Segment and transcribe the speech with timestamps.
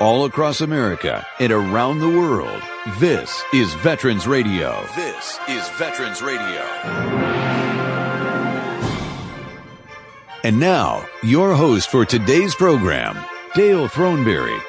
[0.00, 2.62] all across America and around the world.
[2.98, 4.84] This is Veterans Radio.
[4.94, 6.60] This is Veterans Radio.
[10.44, 13.16] And now, your host for today's program,
[13.54, 14.60] Dale Throneberry.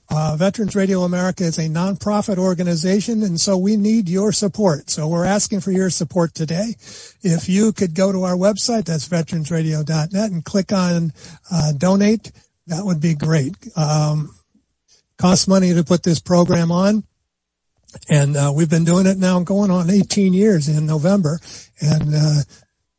[0.10, 4.90] Uh, Veterans Radio America is a nonprofit organization, and so we need your support.
[4.90, 6.76] So we're asking for your support today.
[7.22, 11.12] If you could go to our website, that's veteransradio.net, and click on
[11.52, 12.32] uh, donate,
[12.68, 13.56] that would be great.
[13.76, 14.36] Um,
[15.18, 17.04] costs money to put this program on.
[18.10, 21.40] And uh, we've been doing it now going on 18 years in November.
[21.80, 22.42] And uh,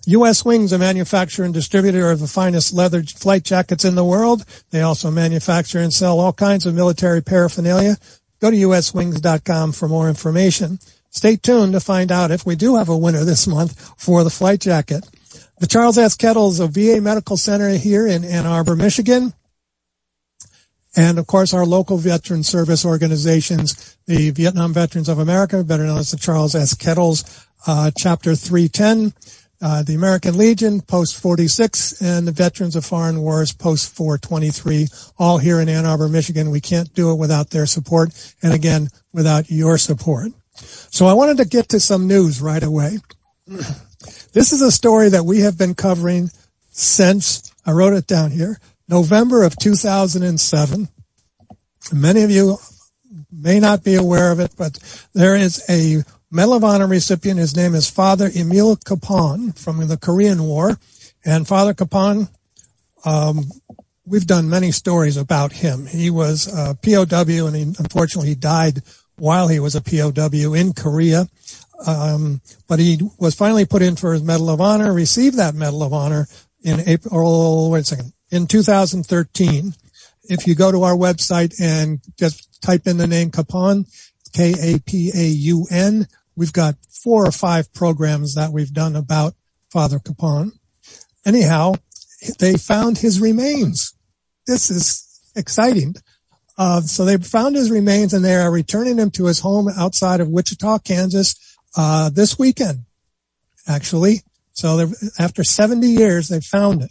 [0.07, 0.45] U.S.
[0.45, 4.45] Wings, a manufacturer and distributor of the finest leather flight jackets in the world.
[4.71, 7.97] They also manufacture and sell all kinds of military paraphernalia.
[8.41, 10.79] Go to uswings.com for more information.
[11.11, 14.31] Stay tuned to find out if we do have a winner this month for the
[14.31, 15.07] flight jacket.
[15.59, 16.17] The Charles S.
[16.17, 19.33] Kettles of VA Medical Center here in Ann Arbor, Michigan.
[20.97, 25.99] And of course, our local veteran service organizations, the Vietnam Veterans of America, better known
[25.99, 26.75] as the Charles S.
[26.75, 29.13] Kettles, uh, Chapter 310,
[29.63, 34.89] uh, the American Legion, Post 46, and the Veterans of Foreign Wars, Post 423,
[35.19, 36.51] all here in Ann Arbor, Michigan.
[36.51, 38.11] We can't do it without their support,
[38.43, 40.33] and again, without your support.
[40.57, 42.99] So I wanted to get to some news right away.
[44.33, 46.31] This is a story that we have been covering
[46.71, 50.89] since, I wrote it down here, November of 2007.
[51.93, 52.59] Many of you
[53.31, 54.79] may not be aware of it, but
[55.15, 57.39] there is a Medal of Honor recipient.
[57.39, 60.79] His name is Father Emil Kapaun from the Korean War.
[61.25, 62.29] And Father Kapaun,
[63.05, 63.45] um,
[64.05, 65.87] we've done many stories about him.
[65.87, 68.83] He was a POW and he, unfortunately he died
[69.17, 71.29] while he was a POW in Korea.
[71.87, 75.83] Um, but he was finally put in for his Medal of Honor, received that Medal
[75.83, 76.27] of Honor
[76.63, 79.75] in April, wait a second, in 2013.
[80.25, 83.87] If you go to our website and just type in the name Kapaun,
[84.33, 86.07] K-A-P-A-U-N,
[86.37, 89.35] we've got four or five programs that we've done about
[89.71, 90.53] Father Kapaun.
[91.27, 91.75] Anyhow,
[92.39, 93.95] they found his remains.
[94.47, 95.95] This is exciting.
[96.57, 100.21] Uh, so they found his remains and they are returning him to his home outside
[100.21, 101.35] of Wichita, Kansas
[101.77, 102.81] uh, this weekend,
[103.67, 104.23] actually.
[104.53, 106.91] So after 70 years, they found it.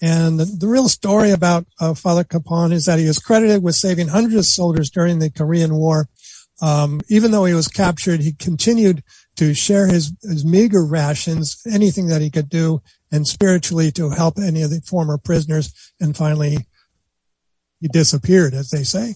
[0.00, 3.74] And the, the real story about uh, Father Kapaun is that he is credited with
[3.74, 6.08] saving hundreds of soldiers during the Korean War.
[6.62, 9.02] Um, even though he was captured, he continued
[9.36, 12.80] to share his, his meager rations, anything that he could do,
[13.10, 15.72] and spiritually to help any of the former prisoners.
[16.00, 16.58] And finally,
[17.80, 19.14] he disappeared, as they say.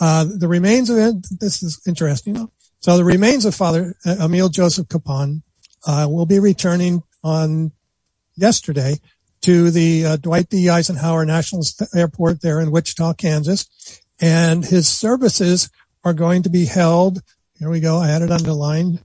[0.00, 2.48] Uh, the remains of it, this is interesting.
[2.86, 5.42] So the remains of Father uh, Emil Joseph Kapaun
[5.88, 7.72] uh, will be returning on
[8.36, 9.00] yesterday
[9.40, 10.70] to the uh, Dwight D.
[10.70, 11.64] Eisenhower National
[11.96, 14.00] Airport there in Wichita, Kansas.
[14.20, 15.68] And his services
[16.04, 17.22] are going to be held.
[17.58, 17.98] Here we go.
[17.98, 19.02] I had it underlined.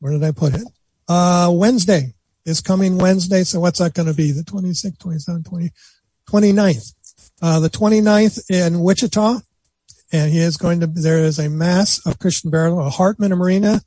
[0.00, 0.66] Where did I put it?
[1.08, 2.12] Uh, Wednesday
[2.44, 3.42] is coming Wednesday.
[3.42, 4.32] So what's that going to be?
[4.32, 5.72] The 26th, 27th, 20,
[6.28, 6.94] 29th.
[7.40, 9.38] Uh, the 29th in Wichita.
[10.12, 13.82] And he is going to, there is a mass of Christian burial at Hartman Arena,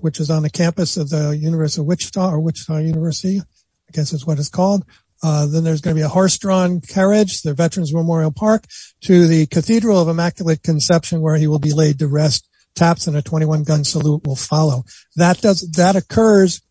[0.00, 3.40] which is on the campus of the University of Wichita or Wichita University.
[3.40, 4.84] I guess is what it's called.
[5.22, 8.64] Uh, then there's going to be a horse-drawn carriage, the Veterans Memorial Park,
[9.02, 12.48] to the Cathedral of Immaculate Conception, where he will be laid to rest.
[12.74, 14.84] Taps and a 21 gun salute will follow.
[15.16, 16.62] That does that occurs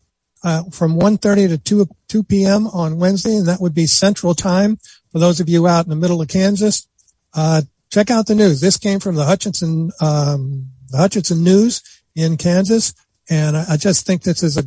[0.42, 2.66] uh, from 1:30 to 2 2 p.m.
[2.68, 4.78] on Wednesday, and that would be Central Time
[5.12, 6.88] for those of you out in the middle of Kansas.
[7.34, 8.60] Uh, check out the news.
[8.60, 11.82] This came from the Hutchinson um, the Hutchinson News
[12.14, 12.94] in Kansas,
[13.28, 14.64] and I, I just think this is a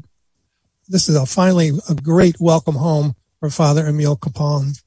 [0.87, 4.79] this is a finally a great welcome home for Father Emil Kapaun.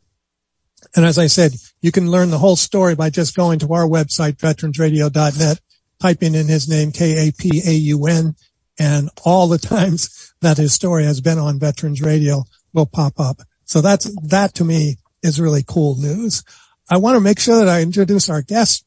[0.95, 3.87] And as I said, you can learn the whole story by just going to our
[3.87, 5.61] website, veteransradio.net,
[6.01, 8.35] typing in his name, K-A-P-A-U-N,
[8.79, 13.41] and all the times that his story has been on Veterans Radio will pop up.
[13.65, 16.45] So that's, that to me is really cool news.
[16.91, 18.85] I want to make sure that I introduce our guest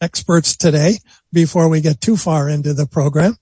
[0.00, 0.98] experts today
[1.32, 3.36] before we get too far into the program.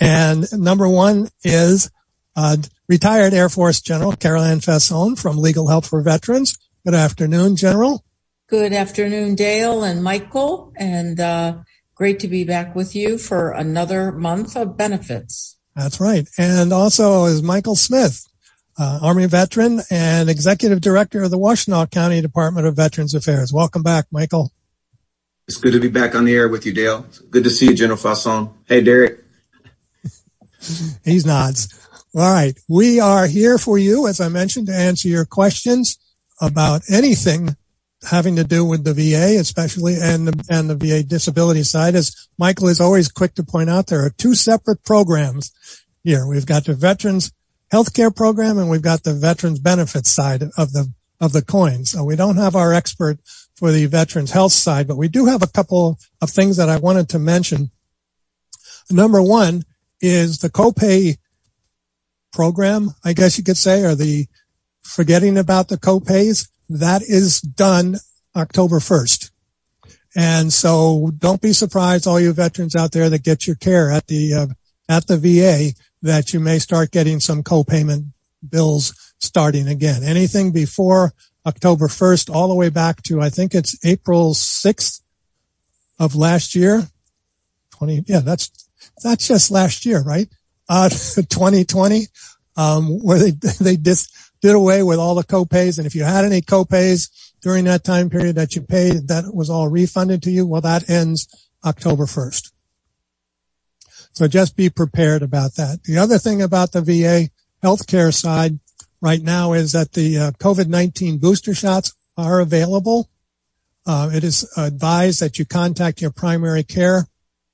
[0.00, 1.90] And number one is
[2.34, 2.56] uh,
[2.88, 6.56] retired Air Force General Carol Ann Fausone from Legal Help for Veterans.
[6.84, 8.04] Good afternoon, General.
[8.48, 11.58] Good afternoon, Dale and Michael, and uh,
[11.94, 15.56] great to be back with you for another month of benefits.
[15.74, 16.28] That's right.
[16.36, 18.26] And also is Michael Smith,
[18.78, 23.52] uh, Army veteran and Executive Director of the Washtenaw County Department of Veterans Affairs.
[23.52, 24.52] Welcome back, Michael.
[25.48, 27.06] It's good to be back on the air with you, Dale.
[27.30, 28.52] Good to see you, General Fausone.
[28.66, 29.22] Hey, Derek.
[31.04, 31.68] He's nods.
[32.14, 32.58] All right.
[32.68, 35.98] We are here for you, as I mentioned, to answer your questions
[36.40, 37.56] about anything
[38.08, 41.94] having to do with the VA, especially and the, and the VA disability side.
[41.94, 45.52] As Michael is always quick to point out, there are two separate programs
[46.02, 46.26] here.
[46.26, 47.32] We've got the veterans
[47.72, 51.84] healthcare program and we've got the veterans benefits side of the, of the coin.
[51.84, 53.18] So we don't have our expert
[53.56, 56.78] for the veterans health side, but we do have a couple of things that I
[56.78, 57.70] wanted to mention.
[58.90, 59.64] Number one
[60.00, 61.16] is the copay
[62.32, 64.26] program, I guess you could say, or the
[64.82, 67.96] forgetting about the copays, that is done
[68.34, 69.30] October 1st.
[70.14, 74.06] And so don't be surprised, all you veterans out there that get your care at
[74.08, 74.46] the, uh,
[74.92, 78.06] at the VA, that you may start getting some copayment
[78.48, 80.02] bills starting again.
[80.02, 81.12] Anything before
[81.46, 85.00] October 1st, all the way back to, I think it's April 6th
[85.98, 86.88] of last year.
[87.72, 88.50] 20, yeah, that's,
[89.02, 90.28] that's just last year, right?
[90.68, 92.06] uh, 2020,
[92.56, 93.30] um, where they,
[93.60, 95.78] they just did away with all the copays.
[95.78, 97.10] And if you had any copays
[97.42, 100.46] during that time period that you paid, that was all refunded to you.
[100.46, 101.28] Well, that ends
[101.64, 102.51] October 1st.
[104.12, 105.84] So just be prepared about that.
[105.84, 107.30] The other thing about the VA
[107.62, 108.58] healthcare side
[109.00, 113.08] right now is that the uh, COVID-19 booster shots are available.
[113.86, 117.06] Uh, it is advised that you contact your primary care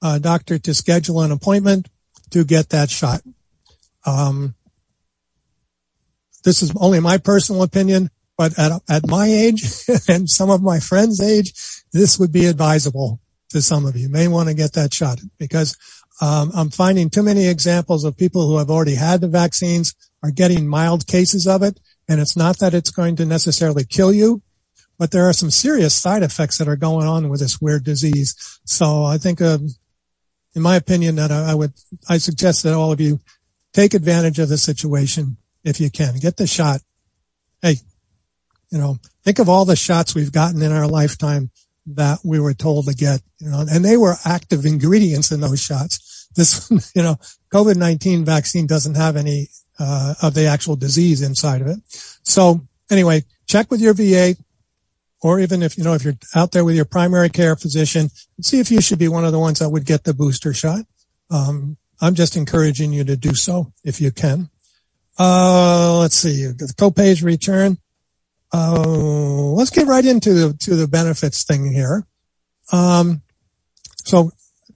[0.02, 1.88] uh, doctor to schedule an appointment
[2.30, 3.22] to get that shot.
[4.04, 4.54] Um,
[6.44, 9.62] this is only my personal opinion, but at, at my age
[10.08, 11.52] and some of my friends' age,
[11.92, 14.02] this would be advisable to some of you.
[14.02, 15.76] you may want to get that shot because
[16.20, 20.30] um, I'm finding too many examples of people who have already had the vaccines are
[20.30, 21.78] getting mild cases of it.
[22.08, 24.42] And it's not that it's going to necessarily kill you,
[24.98, 28.60] but there are some serious side effects that are going on with this weird disease.
[28.64, 29.58] So I think uh,
[30.54, 31.72] in my opinion, that I, would,
[32.08, 33.20] I suggest that all of you
[33.72, 36.16] take advantage of the situation if you can.
[36.16, 36.80] Get the shot.
[37.62, 37.76] Hey,
[38.70, 41.50] you know, think of all the shots we've gotten in our lifetime
[41.94, 45.60] that we were told to get, you know, and they were active ingredients in those
[45.60, 46.28] shots.
[46.34, 47.16] This, you know,
[47.52, 51.78] COVID-19 vaccine doesn't have any, uh, of the actual disease inside of it.
[52.22, 54.36] So anyway, check with your VA,
[55.20, 58.60] or even if, you know, if you're out there with your primary care physician, see
[58.60, 60.84] if you should be one of the ones that would get the booster shot.
[61.30, 64.50] Um, I'm just encouraging you to do so if you can.
[65.18, 67.78] Uh, let's see, the copay's return.
[68.52, 72.06] Uh, let's get right into the, to the benefits thing here.
[72.72, 73.22] Um,
[74.04, 74.30] so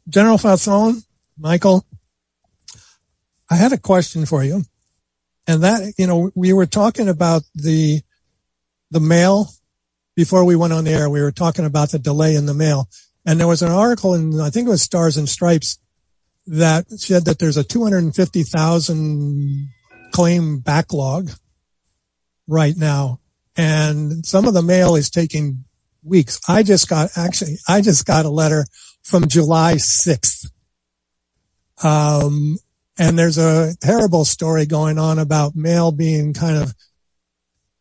[0.08, 1.04] General Fausone,
[1.38, 1.84] Michael,
[3.50, 4.62] I had a question for you.
[5.46, 8.02] And that, you know, we were talking about the,
[8.90, 9.48] the mail
[10.14, 12.88] before we went on the air, we were talking about the delay in the mail.
[13.24, 15.78] And there was an article in, I think it was Stars and Stripes
[16.46, 19.68] that said that there's a 250,000
[20.12, 21.30] claim backlog
[22.46, 23.20] right now.
[23.56, 25.64] And some of the mail is taking
[26.02, 26.40] weeks.
[26.48, 28.66] I just got, actually, I just got a letter
[29.02, 30.50] from July 6th.
[31.82, 32.58] Um,
[32.98, 36.74] and there's a terrible story going on about mail being kind of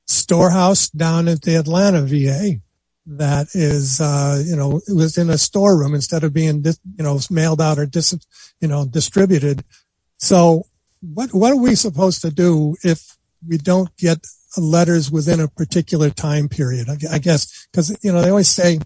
[0.07, 2.61] storehouse down at the Atlanta VA
[3.05, 7.19] that is, uh, you know, it was in a storeroom instead of being, you know,
[7.29, 8.17] mailed out or dis,
[8.59, 9.63] you know, distributed.
[10.17, 10.63] So
[11.01, 13.17] what, what are we supposed to do if
[13.47, 14.25] we don't get
[14.57, 16.87] letters within a particular time period?
[16.89, 18.79] I, guess, cause, you know, they always say,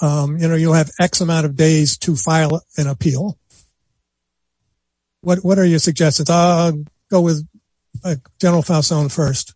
[0.00, 3.38] um, you know, you'll have X amount of days to file an appeal.
[5.20, 6.28] What, what are your suggestions?
[6.30, 7.46] I'll go with
[8.04, 9.54] uh, General Fausone first.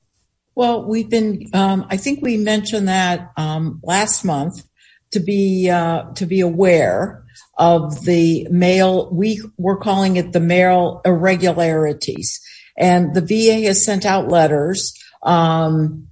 [0.55, 4.67] Well, we've been, um, I think we mentioned that, um, last month
[5.13, 7.25] to be, uh, to be aware
[7.57, 9.11] of the mail.
[9.13, 12.41] We were calling it the mail irregularities
[12.79, 14.95] and the VA has sent out letters.
[15.23, 16.09] Um,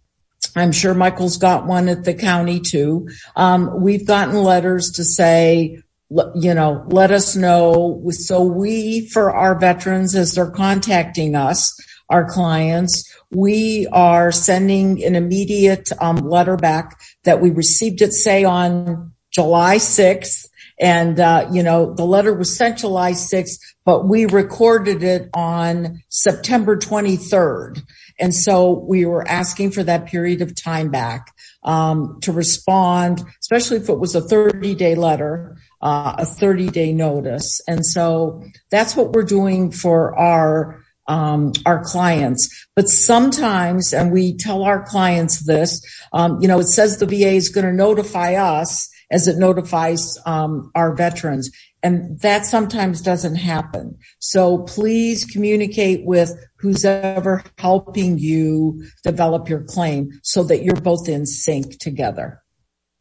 [0.55, 3.09] I'm sure Michael's got one at the county too.
[3.37, 8.03] Um, we've gotten letters to say, you know, let us know.
[8.11, 15.17] So we, for our veterans, as they're contacting us, our clients, we are sending an
[15.17, 20.47] immediate um, letter back that we received it, say, on July 6th.
[20.79, 26.03] And, uh, you know, the letter was sent July 6th, but we recorded it on
[26.09, 27.83] September 23rd.
[28.19, 33.77] And so we were asking for that period of time back um, to respond, especially
[33.79, 37.61] if it was a 30 day letter, uh, a 30 day notice.
[37.69, 42.67] And so that's what we're doing for our um, our clients.
[42.75, 45.81] But sometimes, and we tell our clients this,
[46.13, 50.19] um, you know, it says the VA is going to notify us as it notifies
[50.27, 51.51] um, our veterans.
[51.87, 53.99] And that sometimes doesn't happen.
[54.19, 61.09] So please communicate with who's ever helping you develop your claim so that you're both
[61.09, 62.43] in sync together.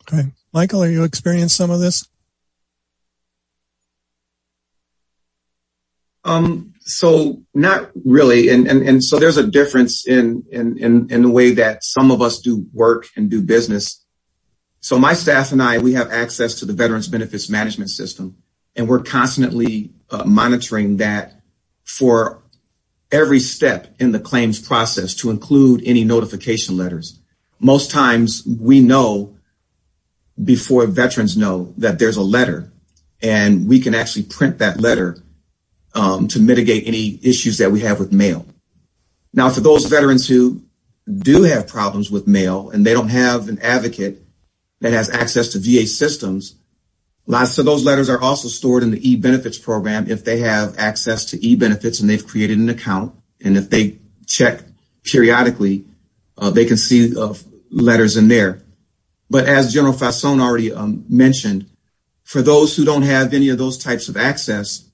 [0.03, 0.31] Okay.
[0.53, 2.07] Michael, are you experiencing some of this?
[6.23, 8.49] Um, so not really.
[8.49, 12.11] And, and, and so there's a difference in, in, in, in the way that some
[12.11, 14.05] of us do work and do business.
[14.79, 18.37] So my staff and I, we have access to the Veterans Benefits Management System,
[18.75, 21.41] and we're constantly uh, monitoring that
[21.83, 22.41] for
[23.11, 27.19] every step in the claims process to include any notification letters.
[27.59, 29.37] Most times we know
[30.43, 32.71] before veterans know that there's a letter
[33.21, 35.17] and we can actually print that letter
[35.93, 38.45] um, to mitigate any issues that we have with mail.
[39.33, 40.61] Now, for those veterans who
[41.07, 44.21] do have problems with mail and they don't have an advocate
[44.81, 46.55] that has access to VA systems,
[47.27, 51.25] lots of those letters are also stored in the e-benefits program if they have access
[51.25, 53.15] to e-benefits and they've created an account.
[53.43, 54.61] And if they check
[55.03, 55.85] periodically,
[56.37, 57.33] uh, they can see uh,
[57.69, 58.61] letters in there.
[59.29, 61.67] But as General Fausone already um, mentioned,
[62.23, 64.89] for those who don't have any of those types of access,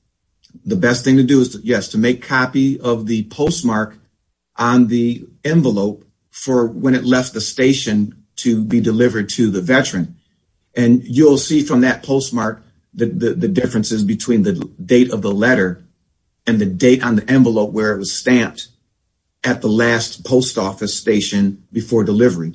[0.66, 3.98] the best thing to do is to, yes, to make copy of the postmark
[4.58, 10.18] on the envelope for when it left the station to be delivered to the veteran.
[10.76, 12.64] And you'll see from that postmark
[12.94, 13.08] the,
[13.48, 15.84] differences between the date of the letter
[16.48, 18.68] and the date on the envelope where it was stamped
[19.44, 22.54] at the last post office station before delivery.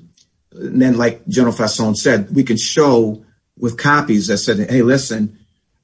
[0.52, 3.25] And then, like General Fausone said, we can show
[3.58, 5.38] with copies that said, hey, listen,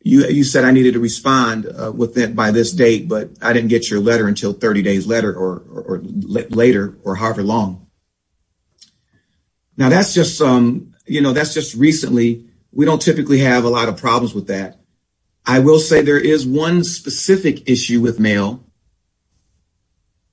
[0.04, 4.00] you said I needed to respond uh, by this date, but I didn't get your
[4.00, 7.86] letter until 30 days later or, or, or later or however long.
[9.76, 12.46] Now that's just um you know that's just recently.
[12.72, 14.78] We don't typically have a lot of problems with that.
[15.44, 18.64] I will say there is one specific issue with mail.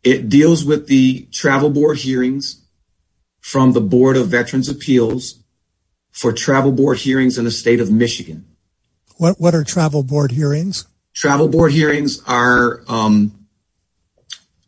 [0.04, 2.64] It deals with the travel board hearings
[3.42, 5.44] from the Board of Veterans Appeals
[6.12, 8.46] for travel board hearings in the state of Michigan.
[9.18, 10.88] What what are travel board hearings?
[11.14, 13.48] Travel board hearings are um,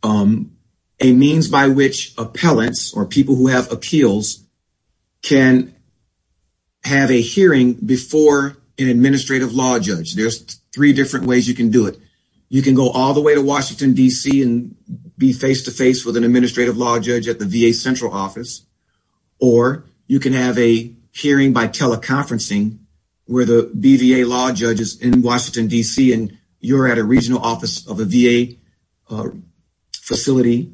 [0.03, 0.57] um,
[0.99, 4.43] a means by which appellants or people who have appeals
[5.21, 5.73] can
[6.83, 10.15] have a hearing before an administrative law judge.
[10.15, 11.97] There's three different ways you can do it.
[12.49, 14.41] You can go all the way to Washington, D.C.
[14.41, 14.75] and
[15.17, 18.65] be face to face with an administrative law judge at the VA central office,
[19.39, 22.79] or you can have a hearing by teleconferencing
[23.25, 27.87] where the BVA law judge is in Washington, D.C., and you're at a regional office
[27.87, 28.55] of a VA
[29.09, 29.29] uh,
[29.95, 30.73] facility.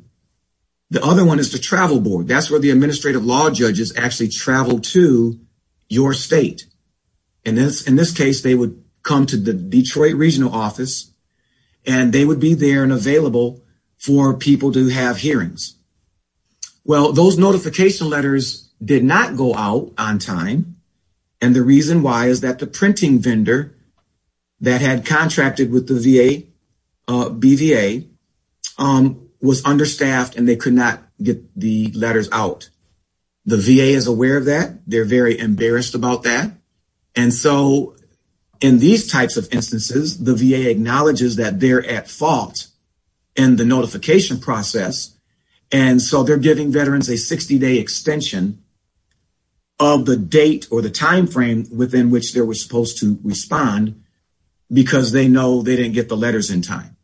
[0.89, 2.27] The other one is the travel board.
[2.27, 5.39] That's where the administrative law judges actually travel to
[5.89, 6.67] your state.
[7.43, 11.11] In this, in this case, they would come to the Detroit regional office
[11.85, 13.63] and they would be there and available
[13.97, 15.77] for people to have hearings.
[16.83, 20.77] Well, those notification letters did not go out on time.
[21.41, 23.75] And the reason why is that the printing vendor
[24.59, 26.47] that had contracted with the VA,
[27.07, 28.07] uh, BVA,
[28.77, 32.69] um, was understaffed and they could not get the letters out.
[33.47, 34.81] The VA is aware of that.
[34.85, 36.51] They're very embarrassed about that.
[37.15, 37.95] And so
[38.59, 42.67] in these types of instances, the VA acknowledges that they're at fault
[43.37, 45.15] in the notification process.
[45.71, 48.63] And so they're giving veterans a 60 day extension
[49.79, 54.03] of the date or the time frame within which they were supposed to respond
[54.71, 56.97] because they know they didn't get the letters in time.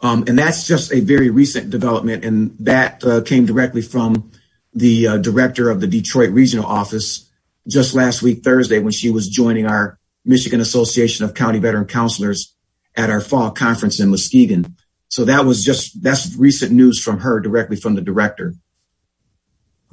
[0.00, 4.32] Um, and that's just a very recent development, and that uh, came directly from
[4.74, 7.30] the uh, director of the Detroit regional office
[7.68, 12.54] just last week, Thursday, when she was joining our Michigan Association of County Veteran Counselors
[12.96, 14.76] at our fall conference in Muskegon.
[15.08, 18.54] So that was just that's recent news from her directly from the director.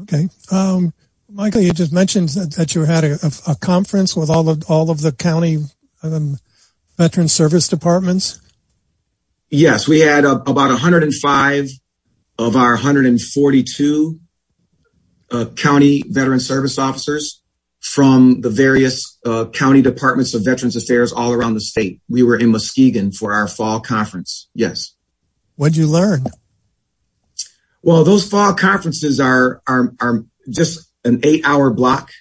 [0.02, 0.30] Okay.
[0.52, 0.94] Um,
[1.28, 5.02] Michael, you just mentioned that you had a, a, conference with all of all of
[5.02, 5.60] the county
[6.02, 6.38] um,
[6.98, 8.40] veteran service departments.
[9.50, 11.70] Yes, we had uh, about 105
[12.38, 14.29] of our 142 uh,
[15.56, 17.42] county veteran service officers
[17.80, 22.02] from the various uh, county departments of Veterans Affairs all around the state.
[22.10, 24.50] We were in Muskegon for our fall conference.
[24.54, 24.94] Yes.
[25.56, 26.26] What'd you learn?
[27.82, 32.12] Well, those fall conferences are are are just an eight hour block.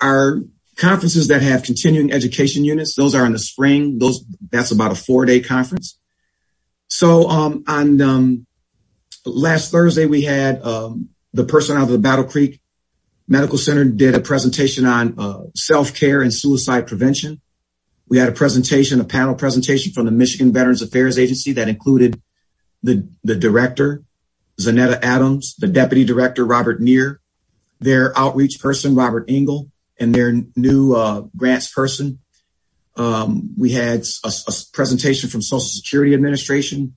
[0.00, 0.40] Our
[0.76, 3.98] conferences that have continuing education units, those are in the spring.
[3.98, 5.98] Those that's about a four day conference.
[6.88, 8.46] So um, on um,
[9.24, 12.60] last Thursday, we had um, the person out of the Battle Creek
[13.28, 17.40] Medical Center did a presentation on uh, self care and suicide prevention.
[18.08, 22.20] We had a presentation, a panel presentation from the Michigan Veterans Affairs Agency that included
[22.82, 24.02] the, the director,
[24.60, 27.20] Zanetta Adams, the deputy director, Robert Neer,
[27.80, 32.18] their outreach person, Robert Engel, and their new uh, grants person.
[32.96, 34.32] Um, we had a,
[34.72, 36.96] presentation from Social Security Administration,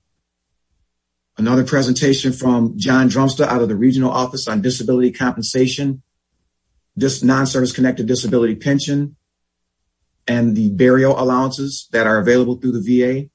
[1.38, 6.02] another presentation from John Drumsta out of the regional office on disability compensation,
[6.96, 9.16] this non-service connected disability pension,
[10.26, 13.28] and the burial allowances that are available through the VA.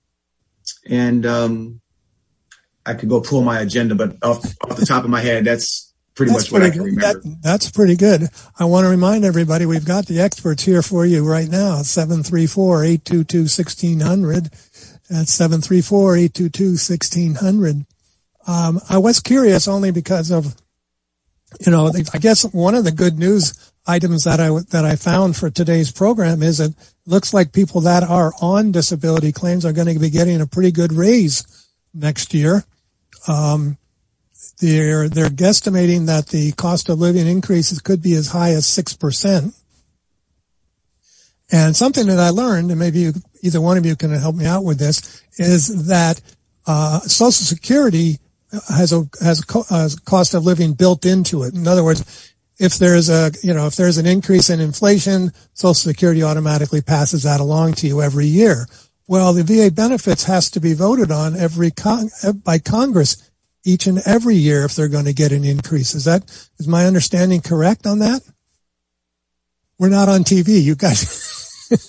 [0.89, 1.81] And um,
[2.85, 5.91] I could go pull my agenda, but off, off the top of my head, that's
[6.15, 7.21] pretty that's much what I can remember.
[7.21, 8.27] That, that's pretty good.
[8.59, 11.77] I want to remind everybody we've got the experts here for you right now.
[11.77, 14.49] 734-822-1600.
[15.09, 17.85] That's 734-822-1600.
[18.47, 20.55] Um, I was curious only because of,
[21.59, 25.35] you know, I guess one of the good news items that I, that I found
[25.35, 26.73] for today's program is it
[27.05, 30.71] looks like people that are on disability claims are going to be getting a pretty
[30.71, 32.63] good raise next year.
[33.27, 33.77] Um,
[34.59, 39.55] they're, they're guesstimating that the cost of living increases could be as high as 6%.
[41.51, 44.45] And something that I learned, and maybe you, either one of you can help me
[44.45, 46.21] out with this, is that
[46.65, 48.19] uh, Social Security
[48.69, 51.53] has a has a, co- has a cost of living built into it.
[51.53, 55.73] In other words, if there's a you know if there's an increase in inflation, Social
[55.73, 58.67] Security automatically passes that along to you every year.
[59.07, 62.09] Well, the VA benefits has to be voted on every con-
[62.45, 63.29] by Congress
[63.63, 65.93] each and every year if they're going to get an increase.
[65.93, 66.23] Is that,
[66.59, 68.21] is my understanding correct on that?
[69.77, 70.61] We're not on TV.
[70.61, 71.27] You guys.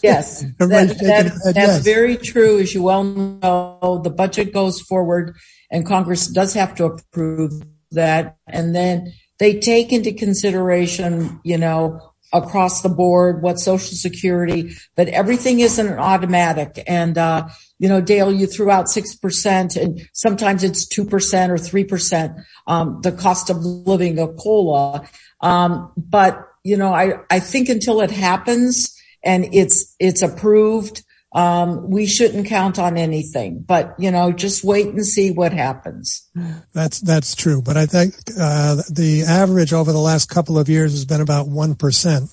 [0.01, 1.83] Yes, that, that, that's yes.
[1.83, 2.61] very true.
[2.61, 5.35] As you well know, the budget goes forward
[5.73, 7.53] and Congress does have to approve
[7.91, 8.37] that.
[8.47, 15.09] And then they take into consideration, you know, across the board, what social security, but
[15.09, 16.83] everything isn't automatic.
[16.87, 22.45] And, uh, you know, Dale, you threw out 6% and sometimes it's 2% or 3%,
[22.67, 25.07] um, the cost of living, a COLA.
[25.41, 31.89] Um, but, you know, I, I think until it happens and it's, it's approved, um,
[31.89, 36.29] we shouldn't count on anything, but you know, just wait and see what happens.
[36.75, 40.93] That's that's true, but I think uh, the average over the last couple of years
[40.93, 42.31] has been about one percent,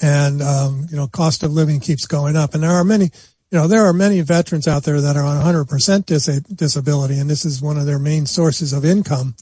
[0.00, 3.10] and um, you know, cost of living keeps going up, and there are many.
[3.50, 7.28] You know, there are many veterans out there that are on 100% dis- disability, and
[7.28, 9.34] this is one of their main sources of income.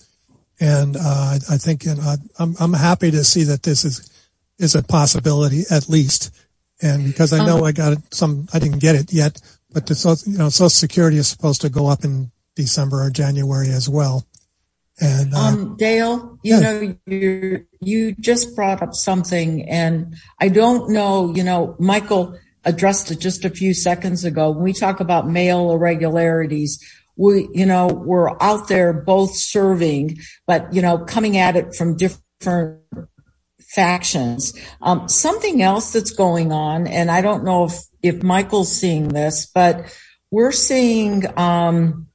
[0.58, 4.10] And uh, I, I think you know, I'm I'm happy to see that this is
[4.58, 6.30] is a possibility at least
[6.80, 9.40] and because I know um, I got it, some, I didn't get it yet,
[9.72, 13.68] but the, you know, Social Security is supposed to go up in December or January
[13.68, 14.26] as well.
[15.00, 16.60] And uh, um, Dale, you yeah.
[16.60, 21.32] know, you you just brought up something, and I don't know.
[21.32, 24.50] You know, Michael addressed it just a few seconds ago.
[24.50, 26.84] When we talk about mail irregularities,
[27.16, 31.96] we, you know, we're out there both serving, but you know, coming at it from
[31.96, 32.82] different
[33.74, 34.52] factions.
[34.82, 39.46] Um, something else that's going on, and I don't know if if Michael's seeing this,
[39.46, 39.94] but
[40.30, 41.24] we're seeing.
[41.38, 42.08] Um,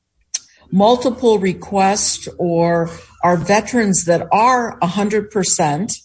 [0.73, 2.89] multiple requests or
[3.23, 5.95] our veterans that are 100%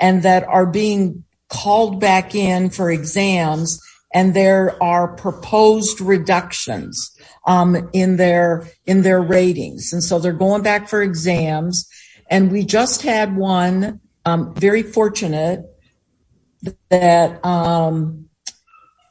[0.00, 3.78] and that are being called back in for exams
[4.14, 7.10] and there are proposed reductions
[7.46, 11.86] um, in their in their ratings and so they're going back for exams
[12.30, 15.66] and we just had one very fortunate
[16.90, 18.28] that um,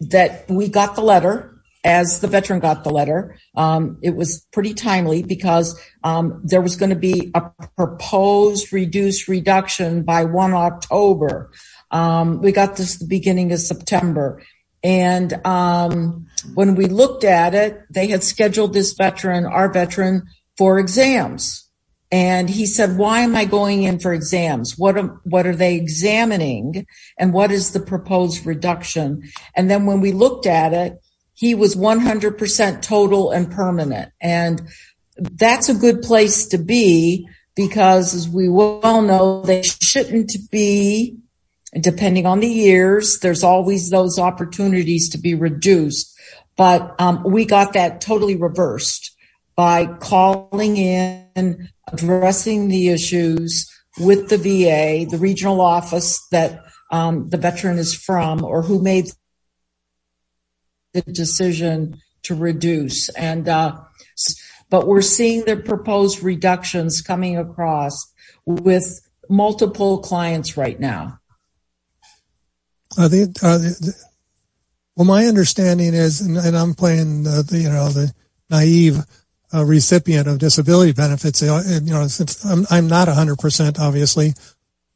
[0.02, 3.38] that we got the letter as the veteran got the letter.
[3.56, 7.42] Um, it was pretty timely because um, there was going to be a
[7.76, 11.52] proposed reduced reduction by 1 October.
[11.92, 14.42] Um, we got this the beginning of September.
[14.82, 20.24] And um, when we looked at it, they had scheduled this veteran, our veteran,
[20.58, 21.70] for exams.
[22.14, 24.78] And he said, why am I going in for exams?
[24.78, 26.86] What are, what are they examining?
[27.18, 29.24] And what is the proposed reduction?
[29.56, 31.02] And then when we looked at it,
[31.34, 34.12] he was 100% total and permanent.
[34.22, 34.62] And
[35.18, 41.18] that's a good place to be because as we well know, they shouldn't be,
[41.74, 46.16] depending on the years, there's always those opportunities to be reduced.
[46.58, 49.18] But um, we got that totally reversed
[49.56, 53.70] by calling in, addressing the issues
[54.00, 59.08] with the VA, the regional office that um, the veteran is from, or who made
[60.94, 63.10] the decision to reduce.
[63.10, 63.80] And, uh,
[64.70, 68.12] but we're seeing the proposed reductions coming across
[68.46, 71.20] with multiple clients right now.
[72.98, 73.72] Are they, are they,
[74.96, 78.14] well, my understanding is, and, and I'm playing the, the, you know, the
[78.50, 79.04] naive
[79.54, 81.42] uh, recipient of disability benefits.
[81.42, 84.34] You know, since I'm, I'm not 100%, obviously,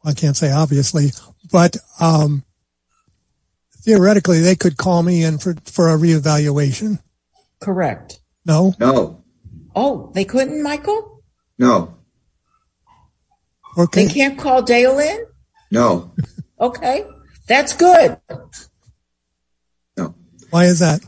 [0.03, 1.11] I can't say obviously,
[1.51, 2.43] but um,
[3.81, 6.99] theoretically they could call me in for, for a reevaluation.
[7.59, 8.19] Correct.
[8.45, 8.73] No?
[8.79, 9.23] No.
[9.75, 11.23] Oh, they couldn't, Michael?
[11.57, 11.97] No.
[13.77, 14.07] Okay.
[14.07, 15.25] They can't call Dale in?
[15.71, 16.13] No.
[16.59, 17.05] okay.
[17.47, 18.17] That's good.
[19.95, 20.15] No.
[20.49, 21.01] Why is that?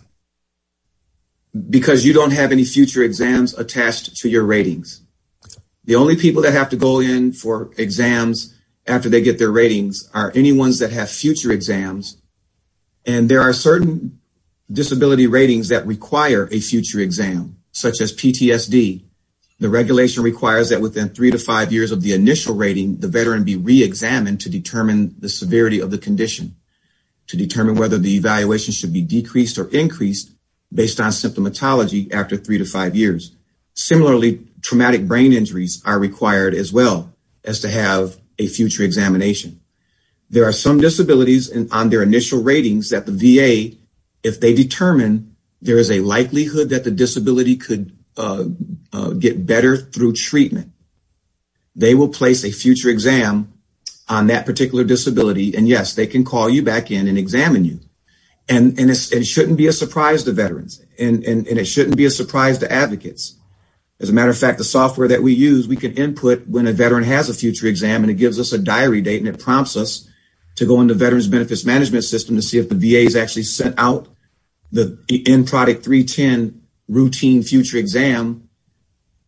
[1.69, 5.01] Because you don't have any future exams attached to your ratings.
[5.85, 10.09] The only people that have to go in for exams after they get their ratings
[10.13, 12.19] are any ones that have future exams
[13.05, 14.19] and there are certain
[14.71, 19.03] disability ratings that require a future exam, such as PTSD.
[19.59, 23.43] The regulation requires that within three to five years of the initial rating, the veteran
[23.43, 26.55] be re-examined to determine the severity of the condition,
[27.27, 30.31] to determine whether the evaluation should be decreased or increased
[30.73, 33.36] based on symptomatology after three to five years.
[33.73, 39.62] Similarly, traumatic brain injuries are required as well as to have a future examination.
[40.29, 43.75] There are some disabilities on their initial ratings that the VA,
[44.23, 48.45] if they determine there is a likelihood that the disability could uh,
[48.93, 50.71] uh, get better through treatment,
[51.75, 53.53] they will place a future exam
[54.08, 55.55] on that particular disability.
[55.55, 57.79] And yes, they can call you back in and examine you.
[58.49, 62.05] And, and it shouldn't be a surprise to veterans and, and, and it shouldn't be
[62.05, 63.35] a surprise to advocates.
[63.99, 66.73] As a matter of fact, the software that we use, we can input when a
[66.73, 69.77] veteran has a future exam and it gives us a diary date and it prompts
[69.77, 70.09] us
[70.55, 73.75] to go into Veterans Benefits Management System to see if the VA has actually sent
[73.77, 74.07] out
[74.71, 78.49] the end product 310 routine future exam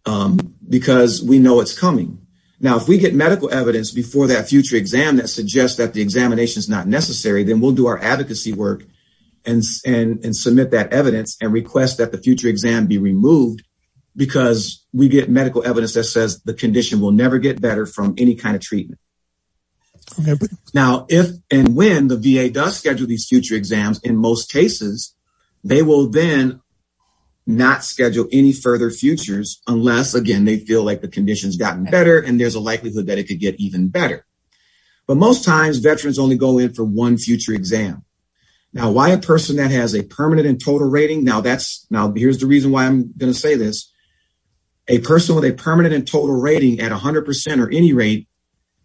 [0.05, 2.25] um, because we know it's coming.
[2.60, 6.60] Now, if we get medical evidence before that future exam that suggests that the examination
[6.60, 8.84] is not necessary, then we'll do our advocacy work
[9.45, 13.63] and, and, and submit that evidence and request that the future exam be removed
[14.15, 18.36] because we get medical evidence that says the condition will never get better from any
[18.36, 18.99] kind of treatment.
[20.73, 25.15] Now, if and when the VA does schedule these future exams, in most cases,
[25.63, 26.62] they will then
[27.47, 32.39] not schedule any further futures unless, again, they feel like the condition's gotten better and
[32.39, 34.25] there's a likelihood that it could get even better.
[35.08, 38.04] But most times, veterans only go in for one future exam.
[38.73, 41.23] Now, why a person that has a permanent and total rating?
[41.23, 43.91] Now, that's now here's the reason why I'm going to say this.
[44.88, 48.27] A person with a permanent and total rating at 100% or any rate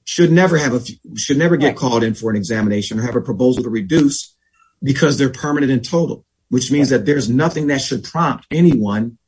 [0.04, 0.80] should never have a
[1.16, 4.36] should never get called in for an examination or have a proposal to reduce
[4.82, 9.18] because they're permanent and total, which means that there's nothing that should prompt anyone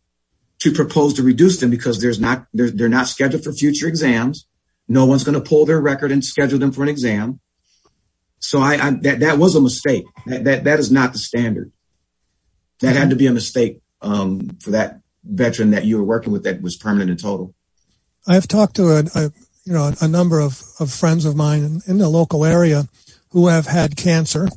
[0.61, 4.47] to propose to reduce them because there's not they're, they're not scheduled for future exams.
[4.89, 7.41] No one's going to pull their record and schedule them for an exam.
[8.41, 10.05] So I, I that that was a mistake.
[10.27, 11.73] That that that is not the standard.
[12.81, 16.45] That had to be a mistake um, for that veteran that you were working with
[16.45, 17.55] that was permanent and total.
[18.27, 19.33] I've talked to a, a
[19.65, 22.85] you know a number of, of friends of mine in, in the local area
[23.31, 24.49] who have had cancer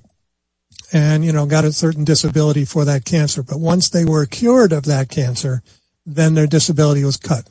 [0.94, 4.72] and you know got a certain disability for that cancer but once they were cured
[4.72, 5.62] of that cancer
[6.06, 7.50] then their disability was cut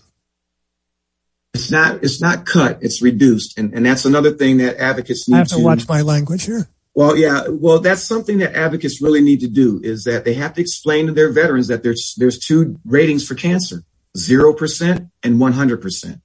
[1.54, 3.58] it's not it's not cut it's reduced.
[3.58, 6.44] And, and that's another thing that advocates need I have to, to watch my language
[6.44, 6.68] here.
[6.94, 10.54] Well yeah well that's something that advocates really need to do is that they have
[10.54, 13.84] to explain to their veterans that there's there's two ratings for cancer
[14.16, 16.20] 0% and 100%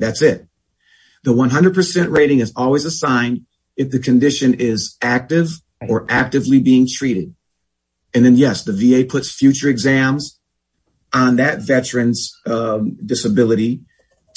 [0.00, 0.48] that's it.
[1.22, 3.42] The 100% rating is always assigned
[3.76, 5.50] if the condition is active
[5.86, 7.34] or actively being treated.
[8.14, 10.40] And then, yes, the VA puts future exams
[11.12, 13.82] on that veteran's um, disability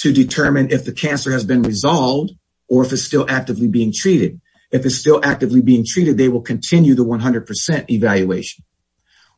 [0.04, 2.34] to determine if the cancer has been resolved
[2.68, 4.42] or if it's still actively being treated.
[4.70, 8.66] If it's still actively being treated, they will continue the 100% evaluation.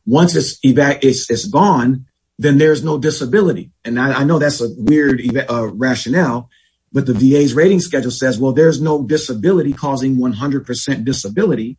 [0.08, 2.08] Once it's, eva- it's, it's gone,
[2.40, 3.70] then there's no disability.
[3.84, 6.50] And I, I know that's a weird uh, rationale,
[6.92, 11.78] but the VA's rating schedule says, well, there's no disability causing 100% disability.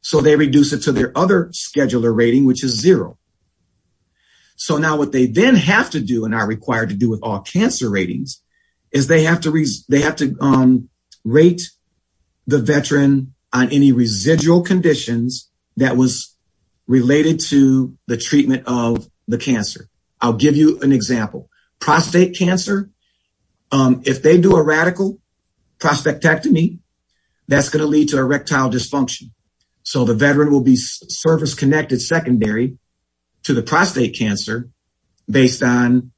[0.00, 3.18] So they reduce it to their other schedular rating, which is zero.
[4.60, 7.40] So now what they then have to do and are required to do with all
[7.40, 8.42] cancer ratings
[8.92, 10.90] is they have to, they have to, um,
[11.24, 11.62] rate
[12.46, 16.36] the veteran on any residual conditions that was
[16.86, 19.88] related to the treatment of the cancer.
[20.20, 21.48] I'll give you an example.
[21.78, 22.90] Prostate cancer,
[23.72, 25.20] um, if they do a radical
[25.78, 26.80] prostatectomy,
[27.48, 29.30] that's going to lead to erectile dysfunction.
[29.84, 32.76] So the veteran will be service connected secondary
[33.50, 34.68] to the prostate cancer
[35.28, 36.12] based on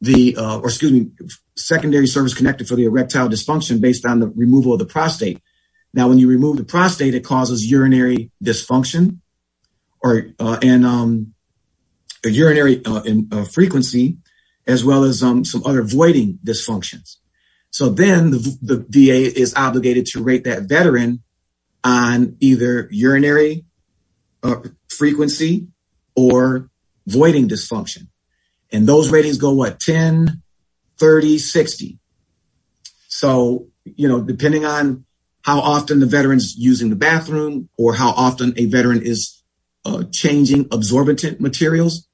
[0.00, 1.10] the, uh, or excuse me,
[1.56, 5.42] secondary service connected for the erectile dysfunction based on the removal of the prostate.
[5.92, 9.18] Now, when you remove the prostate, it causes urinary dysfunction
[10.02, 11.34] or, uh, and, um,
[12.24, 14.16] urinary uh, frequency
[14.66, 17.16] as well as um, some other voiding dysfunctions.
[17.70, 21.22] So then the, VA is obligated to rate that veteran
[21.84, 23.64] on either urinary
[24.88, 25.68] frequency
[26.16, 26.69] or
[27.10, 28.08] voiding dysfunction.
[28.72, 29.80] And those ratings go what?
[29.80, 30.42] 10,
[30.98, 31.98] 30, 60.
[33.08, 35.04] So, you know, depending on
[35.42, 39.42] how often the veteran's using the bathroom or how often a veteran is
[39.84, 42.06] uh, changing absorbent materials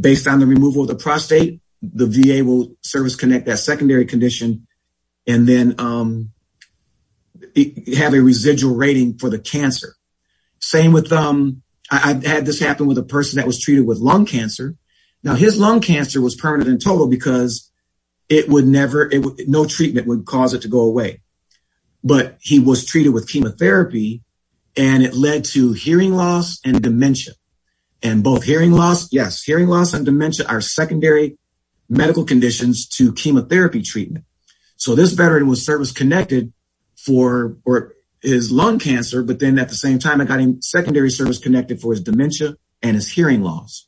[0.00, 4.66] based on the removal of the prostate, the VA will service connect that secondary condition
[5.26, 6.30] and then um,
[7.96, 9.94] have a residual rating for the cancer.
[10.60, 11.61] Same with, um,
[11.92, 14.74] I, I had this happen with a person that was treated with lung cancer.
[15.22, 17.70] Now his lung cancer was permanent and total because
[18.28, 21.20] it would never, it would, no treatment would cause it to go away.
[22.02, 24.22] But he was treated with chemotherapy
[24.74, 27.34] and it led to hearing loss and dementia.
[28.02, 31.38] And both hearing loss, yes, hearing loss and dementia are secondary
[31.88, 34.24] medical conditions to chemotherapy treatment.
[34.76, 36.52] So this veteran was service connected
[36.96, 41.10] for or his lung cancer, but then at the same time, I got him secondary
[41.10, 43.86] service connected for his dementia and his hearing loss.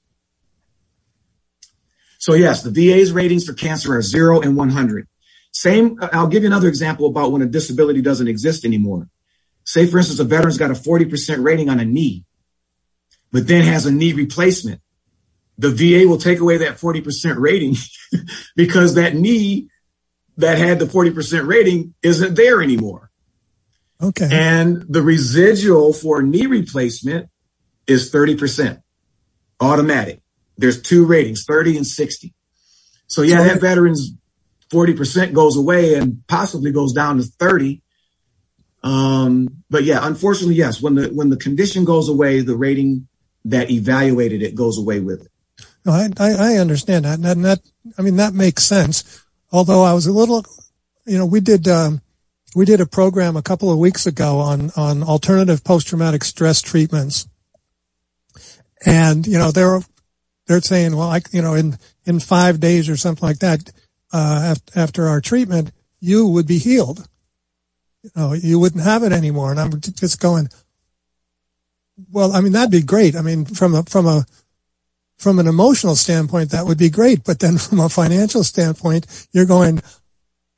[2.19, 5.07] So yes, the VA's ratings for cancer are zero and 100.
[5.53, 9.09] Same, I'll give you another example about when a disability doesn't exist anymore.
[9.65, 12.25] Say, for instance, a veteran's got a 40% rating on a knee,
[13.31, 14.81] but then has a knee replacement
[15.59, 17.77] the VA will take away that 40% rating
[18.57, 19.69] because that knee
[20.37, 23.04] that had the 40% rating isn't there anymore.
[24.03, 24.29] Okay.
[24.31, 27.31] And the residual for knee replacement
[27.87, 28.83] is 30%
[29.61, 30.21] automatic.
[30.57, 32.35] There's two ratings, 30 and 60.
[33.07, 34.13] So yeah, that veteran's
[34.71, 37.83] 40% goes away and possibly goes down to 30.
[38.83, 43.09] Um, but yeah, unfortunately, yes, when the, when the condition goes away, the rating
[43.47, 45.31] that evaluated it goes away with it.
[45.85, 47.19] No, I, I, understand that.
[47.19, 47.61] And that,
[47.99, 49.23] I mean, that makes sense.
[49.53, 50.45] Although I was a little,
[51.07, 52.01] you know, we did, um,
[52.55, 57.29] we did a program a couple of weeks ago on, on alternative post-traumatic stress treatments.
[58.87, 59.81] And, you know, they're,
[60.47, 63.71] they're saying, well, like, you know, in, in five days or something like that,
[64.13, 67.09] uh, after our treatment, you would be healed.
[68.03, 69.51] You know, you wouldn't have it anymore.
[69.51, 70.49] And I'm just going,
[72.13, 73.17] well, I mean, that'd be great.
[73.17, 74.27] I mean, from a, from a,
[75.17, 77.25] from an emotional standpoint, that would be great.
[77.25, 79.81] But then from a financial standpoint, you're going,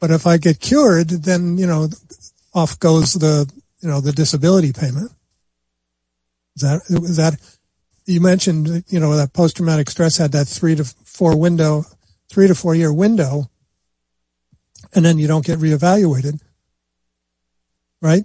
[0.00, 1.88] but if I get cured, then, you know,
[2.54, 5.10] off goes the, you know, the disability payment.
[6.56, 7.38] Is that, is that,
[8.06, 11.84] you mentioned, you know, that post traumatic stress had that three to four window,
[12.28, 13.50] three to four year window,
[14.94, 16.40] and then you don't get reevaluated,
[18.00, 18.24] right?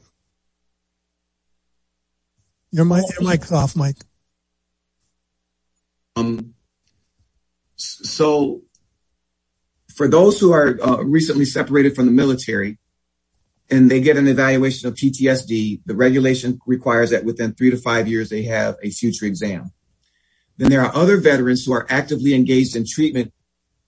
[2.71, 3.97] Your mic, your mic's off, Mike.
[6.15, 6.53] Um,
[7.75, 8.61] so
[9.95, 12.77] for those who are uh, recently separated from the military
[13.69, 18.07] and they get an evaluation of PTSD, the regulation requires that within three to five
[18.07, 19.71] years they have a future exam.
[20.57, 23.33] Then there are other veterans who are actively engaged in treatment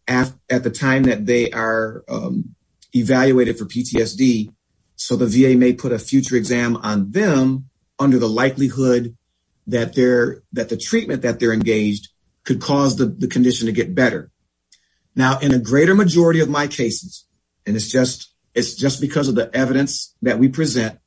[0.07, 2.55] at, the time that they are um,
[2.93, 4.53] evaluated for PTSD.
[4.95, 9.15] So the VA may put a future exam on them under the likelihood
[9.67, 12.09] that they're that the treatment that they're engaged
[12.43, 14.29] could cause the condition to get better.
[15.15, 17.25] Now, in a greater majority of my cases,
[17.65, 20.99] and it's just it's just because of the evidence that we present,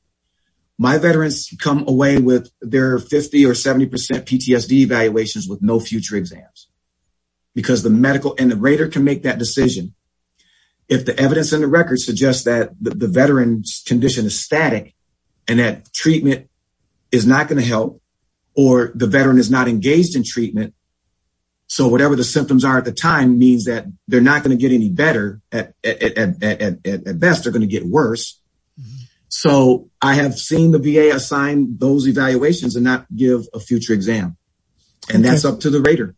[0.79, 6.69] my veterans come away with their 50 or 70% PTSD evaluations with no future exams
[7.55, 9.95] because the medical and the rater can make that decision.
[10.89, 14.95] If the evidence in the record suggests that the, the veteran's condition is static
[15.49, 16.51] and that treatment
[17.11, 18.03] is not going to help
[18.55, 20.75] or the veteran is not engaged in treatment,
[21.69, 24.73] so whatever the symptoms are at the time means that they're not going to get
[24.73, 25.41] any better.
[25.51, 28.41] At, at, at, at, at best, they're going to get worse.
[28.81, 28.97] Mm-hmm.
[29.29, 34.37] So I have seen the VA assign those evaluations and not give a future exam.
[35.09, 35.31] And okay.
[35.31, 36.15] that's up to the rater.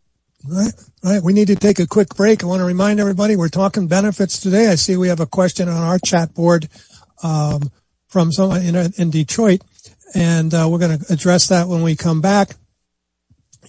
[0.47, 0.71] Right,
[1.03, 1.21] right.
[1.21, 2.43] We need to take a quick break.
[2.43, 4.67] I want to remind everybody we're talking benefits today.
[4.67, 6.69] I see we have a question on our chat board
[7.21, 7.71] um,
[8.07, 9.61] from someone in, in Detroit,
[10.15, 12.55] and uh, we're going to address that when we come back.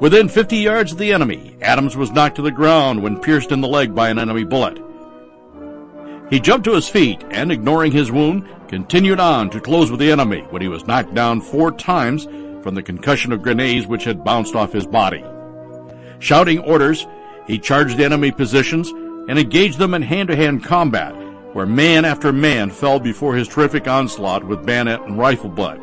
[0.00, 3.60] Within 50 yards of the enemy, Adams was knocked to the ground when pierced in
[3.60, 4.78] the leg by an enemy bullet.
[6.30, 10.10] He jumped to his feet and, ignoring his wound, continued on to close with the
[10.10, 12.24] enemy when he was knocked down four times
[12.62, 15.22] from the concussion of grenades which had bounced off his body.
[16.18, 17.06] Shouting orders,
[17.46, 18.88] he charged the enemy positions
[19.28, 21.14] and engaged them in hand-to-hand combat,
[21.52, 25.78] where man after man fell before his terrific onslaught with bayonet and rifle butt.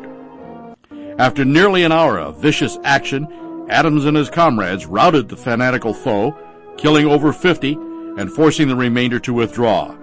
[1.18, 3.28] After nearly an hour of vicious action,
[3.70, 6.36] Adams and his comrades routed the fanatical foe,
[6.76, 7.74] killing over 50
[8.18, 9.96] and forcing the remainder to withdraw.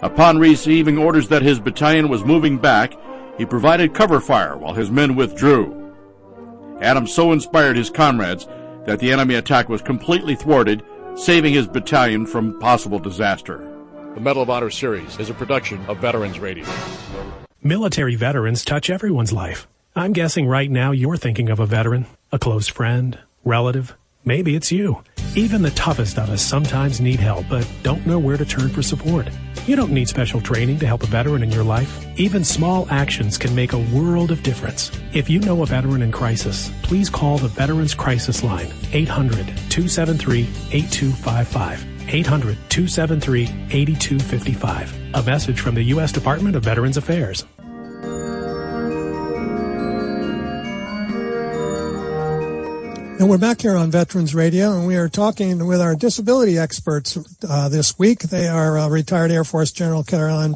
[0.00, 2.94] Upon receiving orders that his battalion was moving back,
[3.36, 5.74] he provided cover fire while his men withdrew.
[6.80, 8.46] Adams so inspired his comrades
[8.86, 10.84] that the enemy attack was completely thwarted,
[11.16, 13.58] saving his battalion from possible disaster.
[14.14, 16.64] The Medal of Honor series is a production of Veterans Radio.
[17.62, 19.66] Military veterans touch everyone's life.
[19.96, 23.96] I'm guessing right now you're thinking of a veteran, a close friend, relative.
[24.24, 25.02] Maybe it's you.
[25.34, 28.82] Even the toughest of us sometimes need help, but don't know where to turn for
[28.82, 29.28] support.
[29.68, 32.02] You don't need special training to help a veteran in your life.
[32.18, 34.90] Even small actions can make a world of difference.
[35.12, 40.40] If you know a veteran in crisis, please call the Veterans Crisis Line, 800 273
[40.72, 41.86] 8255.
[42.08, 44.94] 800 273 8255.
[45.12, 46.12] A message from the U.S.
[46.12, 47.44] Department of Veterans Affairs.
[53.18, 57.18] And we're back here on Veterans Radio, and we are talking with our disability experts
[57.48, 58.20] uh, this week.
[58.20, 60.54] They are uh, retired Air Force General Caroline,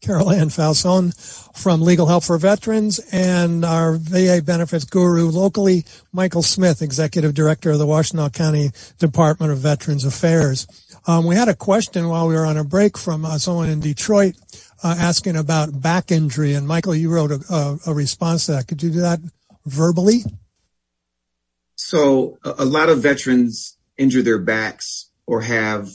[0.00, 1.12] Carol Ann Fausone
[1.54, 7.72] from Legal Help for Veterans and our VA benefits guru locally, Michael Smith, Executive Director
[7.72, 10.66] of the Washtenaw County Department of Veterans Affairs.
[11.06, 13.80] Um, we had a question while we were on a break from uh, someone in
[13.80, 14.34] Detroit
[14.82, 18.66] uh, asking about back injury, and Michael, you wrote a, a, a response to that.
[18.66, 19.20] Could you do that
[19.66, 20.22] verbally?
[21.78, 25.88] So a, lot of veterans injure their backs or have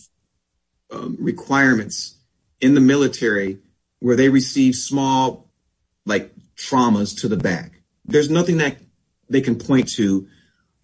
[0.90, 2.16] um, requirements
[2.62, 3.60] in the military
[4.00, 5.50] where they receive small,
[6.06, 7.82] like traumas to the back.
[8.06, 8.78] There's nothing that
[9.30, 10.26] they can point to,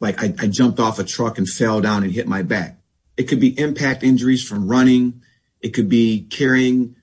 [0.02, 2.78] like I, I jumped off a truck and fell down and hit my back.
[3.16, 5.22] It could be impact injuries from running.
[5.62, 6.98] It could be carrying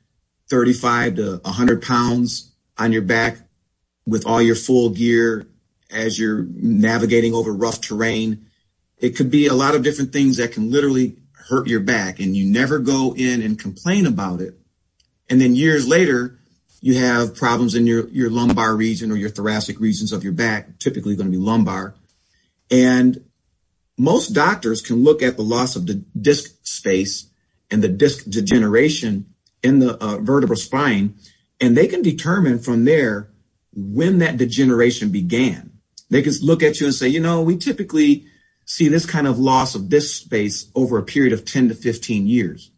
[0.50, 3.38] 35 to 100 pounds on your back
[4.06, 5.46] with all your full gear
[5.90, 8.46] as you're navigating over rough terrain.
[8.98, 11.16] It could be a lot of different things that can literally
[11.48, 14.58] hurt your back and you never go in and complain about it.
[15.28, 16.38] And then years later,
[16.80, 20.78] you have problems in your, your lumbar region or your thoracic regions of your back,
[20.78, 21.94] typically going to be lumbar.
[22.70, 23.24] And
[23.98, 27.28] most doctors can look at the loss of the disc space
[27.70, 29.26] and the disc degeneration
[29.62, 31.14] in the uh, vertebral spine,
[31.60, 33.30] and they can determine from there
[33.74, 35.75] when that degeneration began.
[36.10, 38.26] They can look at you and say, you know, we typically
[38.64, 42.26] see this kind of loss of this space over a period of 10 to 15
[42.26, 42.70] years.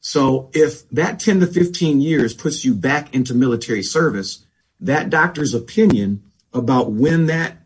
[0.00, 4.44] So if that 10 to 15 years puts you back into military service,
[4.80, 7.58] that doctor's opinion about when that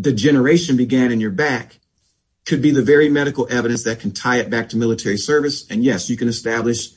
[0.00, 1.78] degeneration began in your back
[2.46, 5.68] could be the very medical evidence that can tie it back to military service.
[5.70, 6.90] And yes, you can establish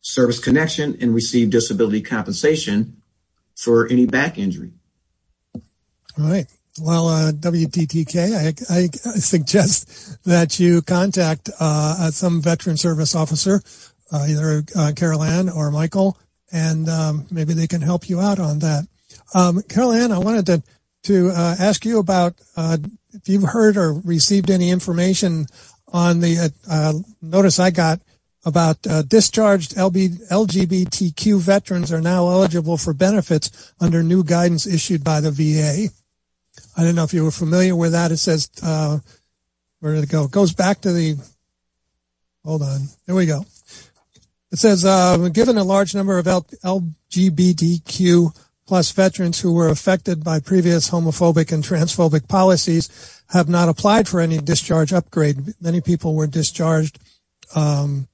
[0.00, 3.02] service connection and receive disability compensation
[3.54, 4.72] for any back injury.
[6.18, 6.46] Right.
[6.80, 8.86] Well, uh, WTTK, I, I,
[9.18, 13.62] suggest that you contact uh, some veteran service officer,
[14.12, 16.18] uh, either uh, Carol Ann or Michael,
[16.52, 18.86] and um, maybe they can help you out on that.
[19.34, 20.62] Um, Carol Ann, I wanted to
[21.04, 22.76] to uh, ask you about uh,
[23.12, 25.46] if you've heard or received any information
[25.92, 26.92] on the uh,
[27.22, 28.00] notice I got
[28.44, 35.04] about uh, discharged LB, LGBTQ veterans are now eligible for benefits under new guidance issued
[35.04, 35.92] by the VA.
[36.78, 38.12] I don't know if you were familiar with that.
[38.12, 39.00] It says, uh,
[39.80, 40.24] where did it go?
[40.24, 41.16] It goes back to the,
[42.44, 42.82] hold on.
[43.04, 43.44] There we go.
[44.52, 48.30] It says, uh, given a large number of LGBTQ
[48.64, 54.20] plus veterans who were affected by previous homophobic and transphobic policies have not applied for
[54.20, 55.54] any discharge upgrade.
[55.60, 57.00] Many people were discharged
[57.56, 58.06] um,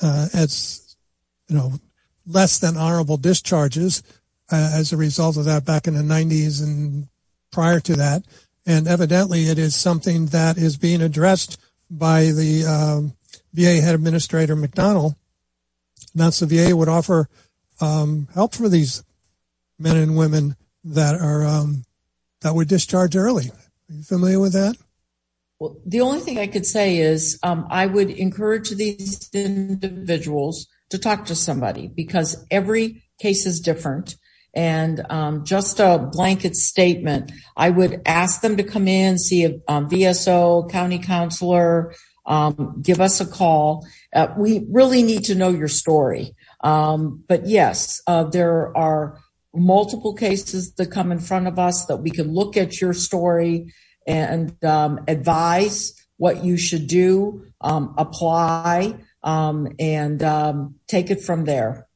[0.00, 0.96] uh, as
[1.48, 1.72] you know
[2.26, 4.02] less than honorable discharges
[4.52, 7.08] uh, as a result of that back in the 90s and
[7.52, 8.24] prior to that.
[8.66, 13.14] And evidently, it is something that is being addressed by the um,
[13.52, 15.14] VA head administrator McDonough.
[16.14, 17.28] That's the VA would offer
[17.80, 19.04] um, help for these
[19.78, 21.84] men and women that are um,
[22.40, 23.50] that were discharged early.
[23.50, 24.76] Are you familiar with that?
[25.58, 30.98] Well, the only thing I could say is um, I would encourage these individuals to
[30.98, 34.16] talk to somebody because every case is different.
[34.54, 39.60] And um, just a blanket statement, I would ask them to come in, see a
[39.66, 41.94] um, VSO, county counselor,
[42.26, 43.86] um, give us a call.
[44.14, 46.34] Uh, we really need to know your story.
[46.60, 49.18] Um, but yes, uh, there are
[49.54, 53.72] multiple cases that come in front of us that we can look at your story
[54.06, 61.44] and um, advise what you should do, um, apply, um, and um, take it from
[61.44, 61.88] there.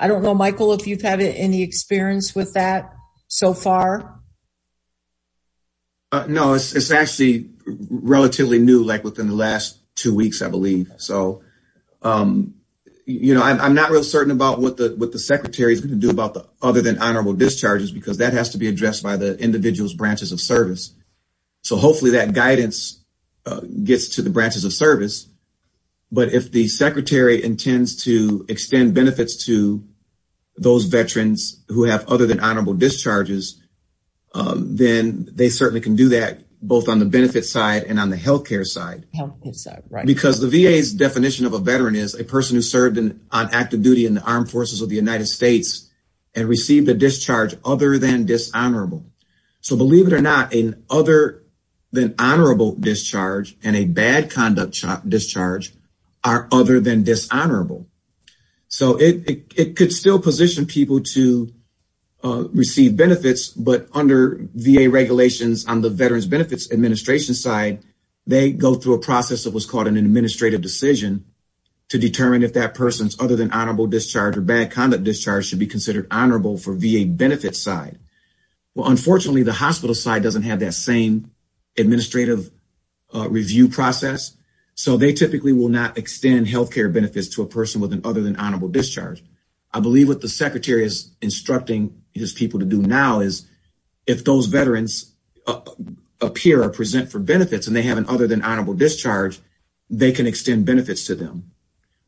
[0.00, 2.90] I don't know, Michael, if you've had any experience with that
[3.28, 4.18] so far.
[6.10, 10.90] Uh, no, it's it's actually relatively new, like within the last two weeks, I believe.
[10.96, 11.42] So,
[12.00, 12.54] um,
[13.04, 15.92] you know, I'm, I'm not real certain about what the what the secretary is going
[15.92, 19.18] to do about the other than honorable discharges because that has to be addressed by
[19.18, 20.94] the individual's branches of service.
[21.60, 23.04] So hopefully that guidance
[23.44, 25.28] uh, gets to the branches of service.
[26.10, 29.84] But if the secretary intends to extend benefits to
[30.56, 33.60] those veterans who have other than honorable discharges,
[34.34, 38.16] um, then they certainly can do that both on the benefit side and on the
[38.16, 39.06] healthcare side.
[39.16, 40.06] Healthcare side, right.
[40.06, 43.82] Because the VA's definition of a veteran is a person who served in, on active
[43.82, 45.90] duty in the armed forces of the United States
[46.34, 49.04] and received a discharge other than dishonorable.
[49.60, 51.42] So believe it or not, an other
[51.92, 55.72] than honorable discharge and a bad conduct ch- discharge
[56.22, 57.86] are other than dishonorable.
[58.70, 61.52] So it, could still position people to
[62.22, 67.82] uh, receive benefits, but under VA regulations on the Veterans Benefits Administration side,
[68.28, 71.24] they go through a process of what's called an administrative decision
[71.88, 75.66] to determine if that person's other than honorable discharge or bad conduct discharge should be
[75.66, 77.98] considered honorable for VA benefit side.
[78.76, 81.32] Well, unfortunately, the hospital side doesn't have that same
[81.76, 82.52] administrative
[83.12, 84.36] uh, review process.
[84.80, 88.36] So they typically will not extend healthcare benefits to a person with an other than
[88.36, 89.22] honorable discharge.
[89.74, 93.46] I believe what the secretary is instructing his people to do now is
[94.06, 95.12] if those veterans
[95.46, 95.60] uh,
[96.22, 99.38] appear or present for benefits and they have an other than honorable discharge,
[99.90, 101.50] they can extend benefits to them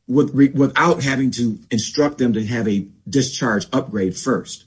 [0.09, 4.65] without having to instruct them to have a discharge upgrade first.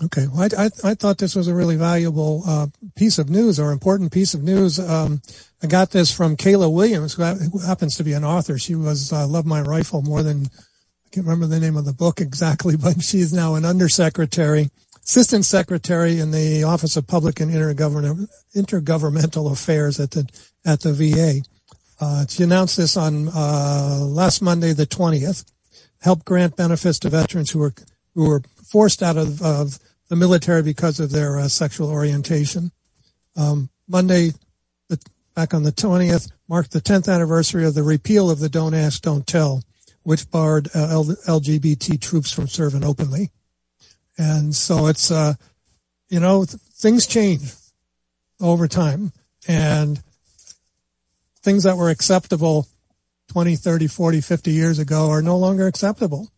[0.00, 2.66] Okay, well, I, I, I, thought this was a really valuable uh,
[2.96, 4.80] piece of news or important piece of news.
[4.80, 5.20] Um,
[5.62, 8.58] I got this from Kayla Williams, who, who happens to be an author.
[8.58, 11.92] She was uh, Love My Rifle more than I can't remember the name of the
[11.92, 14.70] book exactly, but she is now an undersecretary,
[15.04, 20.28] assistant secretary in the Office of Public and Intergovernmental Affairs at the
[20.64, 21.42] at the VA.
[22.00, 25.44] Uh, she announced this on uh, last Monday, the twentieth.
[26.00, 27.74] Help grant benefits to veterans who were
[28.14, 28.42] who were
[28.72, 32.72] forced out of, of the military because of their uh, sexual orientation.
[33.36, 34.30] Um, Monday,
[34.88, 34.98] the,
[35.36, 39.02] back on the 20th, marked the 10th anniversary of the repeal of the Don't Ask,
[39.02, 39.62] Don't Tell,
[40.04, 43.30] which barred uh, L- LGBT troops from serving openly.
[44.16, 45.34] And so it's, uh,
[46.08, 47.52] you know, th- things change
[48.40, 49.12] over time
[49.46, 50.02] and
[51.42, 52.68] things that were acceptable
[53.28, 56.30] 20, 30, 40, 50 years ago are no longer acceptable.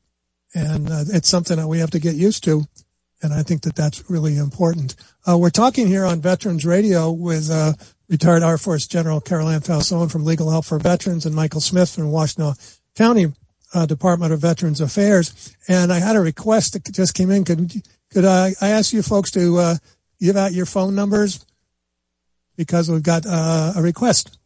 [0.55, 2.67] And uh, it's something that we have to get used to
[3.25, 4.97] and I think that that's really important.
[5.27, 7.73] Uh, we're talking here on Veterans Radio with uh,
[8.09, 11.95] retired Air Force General Carol Ann Fausone from Legal Help for Veterans and Michael Smith
[11.95, 13.33] from Washtenaw County
[13.73, 15.57] uh, Department of Veterans Affairs.
[15.69, 17.45] And I had a request that just came in.
[17.45, 17.73] Could
[18.13, 19.77] could I, I ask you folks to uh,
[20.21, 21.45] give out your phone numbers
[22.57, 24.39] because we've got uh, a request.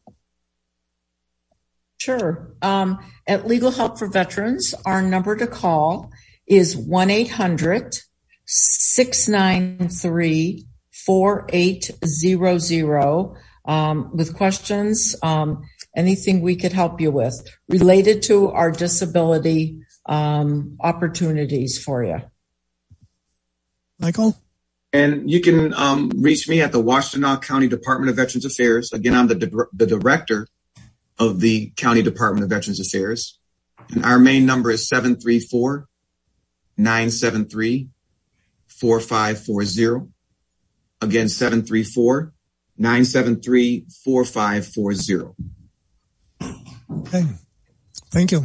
[1.98, 2.54] Sure.
[2.62, 6.10] Um, at Legal Help for Veterans, our number to call
[6.46, 7.98] is 1 800
[8.46, 13.34] 693 4800
[13.66, 15.62] um, with questions, um,
[15.94, 22.22] anything we could help you with related to our disability um, opportunities for you.
[23.98, 24.36] Michael?
[24.92, 28.90] And you can um, reach me at the Washtenaw County Department of Veterans Affairs.
[28.92, 30.46] Again, I'm the, di- the director
[31.18, 33.38] of the County Department of Veterans Affairs.
[33.90, 35.88] And our main number is 734
[36.76, 37.88] 973
[38.66, 40.10] 4540.
[41.00, 42.32] Again, 734
[42.76, 45.34] 973 4540.
[46.90, 47.24] Okay.
[48.10, 48.44] Thank you.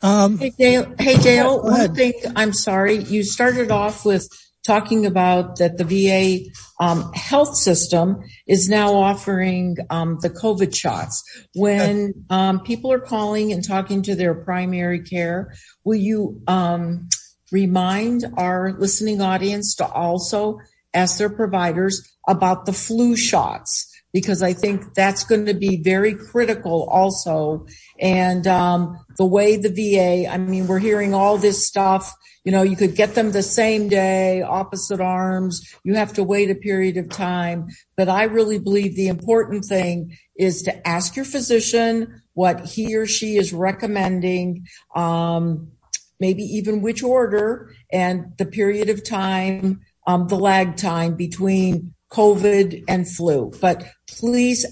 [0.00, 0.94] Um, hey, Dale.
[0.98, 1.62] Hey, Dale.
[1.62, 2.98] One thing, I'm sorry.
[2.98, 4.28] You started off with
[4.68, 11.24] talking about that the VA um, health system is now offering um, the COVID shots.
[11.54, 15.54] When um, people are calling and talking to their primary care,
[15.84, 17.08] will you um,
[17.50, 20.58] remind our listening audience to also
[20.92, 26.12] ask their providers about the flu shots because I think that's going to be very
[26.12, 27.66] critical also.
[28.00, 32.12] And um, the way the VA, I mean, we're hearing all this stuff.
[32.44, 35.72] You know, you could get them the same day, opposite arms.
[35.84, 37.68] You have to wait a period of time.
[37.96, 43.06] But I really believe the important thing is to ask your physician what he or
[43.06, 44.66] she is recommending.
[44.96, 45.70] Um,
[46.18, 52.84] maybe even which order and the period of time, um, the lag time between COVID
[52.88, 53.52] and flu.
[53.60, 54.66] But please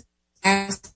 [0.44, 0.92] ask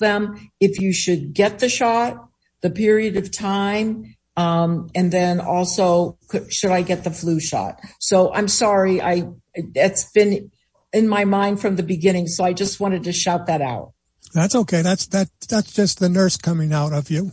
[0.00, 2.28] them if you should get the shot,
[2.60, 7.80] the period of time, um, and then also should I get the flu shot?
[7.98, 9.28] So I'm sorry, I
[9.74, 10.50] that's been
[10.92, 12.28] in my mind from the beginning.
[12.28, 13.92] So I just wanted to shout that out.
[14.34, 14.82] That's okay.
[14.82, 17.32] That's that that's just the nurse coming out of you.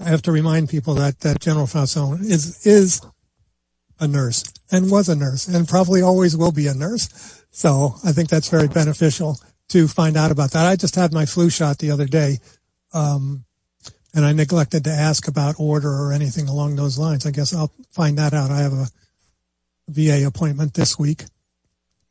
[0.00, 3.00] I have to remind people that, that General Fausone is, is
[4.00, 7.44] a nurse and was a nurse and probably always will be a nurse.
[7.50, 9.38] So I think that's very beneficial
[9.68, 10.66] to find out about that.
[10.66, 12.38] I just had my flu shot the other day.
[12.92, 13.44] Um,
[14.14, 17.26] and I neglected to ask about order or anything along those lines.
[17.26, 18.50] I guess I'll find that out.
[18.50, 18.86] I have a
[19.88, 21.24] VA appointment this week,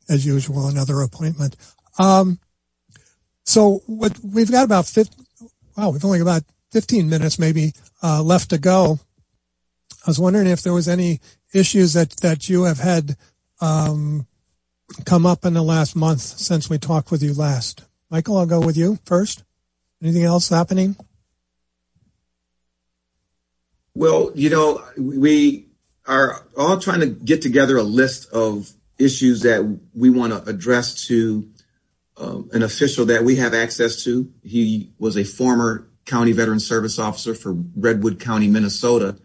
[0.08, 1.56] as usual, another appointment.
[1.98, 2.38] Um,
[3.44, 5.16] so what we've got about 50,
[5.76, 7.72] wow, we've only about 15 minutes maybe
[8.02, 8.98] uh, left to go.
[10.06, 11.20] I was wondering if there was any
[11.54, 13.16] issues that, that you have had
[13.60, 14.26] um,
[15.04, 17.84] come up in the last month since we talked with you last.
[18.10, 19.44] Michael, I'll go with you first.
[20.02, 20.96] Anything else happening?
[23.94, 25.68] Well, you know, we
[26.06, 31.06] are all trying to get together a list of issues that we want to address
[31.06, 31.48] to
[32.16, 34.32] um, an official that we have access to.
[34.42, 39.16] He was a former County Veteran Service Officer for Redwood County, Minnesota.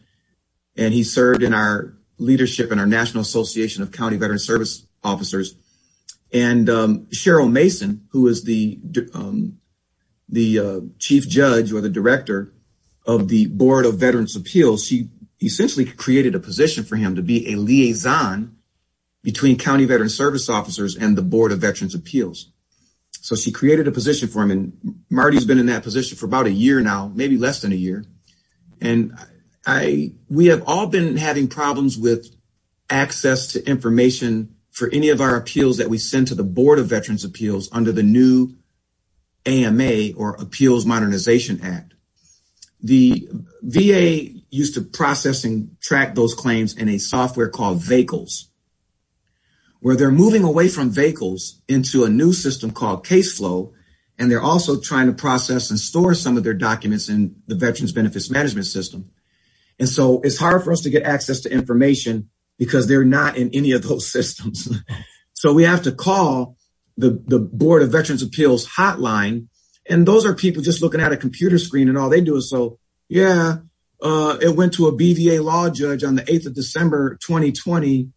[0.77, 5.55] And he served in our leadership in our National Association of County Veteran Service Officers.
[6.31, 8.79] And um, Cheryl Mason, who is the
[9.13, 9.57] um,
[10.27, 12.53] the uh, chief judge or the director
[13.05, 15.09] of the Board of Veterans Appeals, she
[15.41, 18.55] essentially created a position for him to be a liaison
[19.23, 22.51] between county veteran service officers and the Board of Veterans Appeals.
[23.21, 26.45] So she created a position for him, and Marty's been in that position for about
[26.45, 28.05] a year now, maybe less than a year.
[28.79, 29.17] And
[29.69, 32.35] I, we have all been having problems with
[32.89, 36.87] access to information for any of our appeals that we send to the Board of
[36.87, 38.55] Veterans Appeals under the new
[39.45, 41.93] AMA or Appeals Modernization Act.
[42.81, 43.29] The
[43.61, 48.45] VA used to process and track those claims in a software called VACOLS,
[49.81, 53.71] where they're moving away from VACOLS into a new system called CaseFlow,
[54.17, 57.91] and they're also trying to process and store some of their documents in the Veterans
[57.91, 59.11] Benefits Management System.
[59.79, 63.49] And so it's hard for us to get access to information because they're not in
[63.53, 64.69] any of those systems.
[65.33, 66.57] so we have to call
[66.97, 69.47] the, the Board of Veterans Appeals hotline.
[69.89, 72.49] And those are people just looking at a computer screen and all they do is
[72.49, 72.77] so,
[73.07, 73.57] yeah,
[74.01, 78.09] uh, it went to a BVA law judge on the 8th of December, 2020.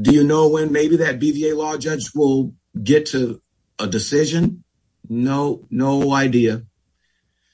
[0.00, 3.40] Do you know when maybe that BVA law judge will get to
[3.78, 4.64] a decision?
[5.08, 6.62] No, no idea.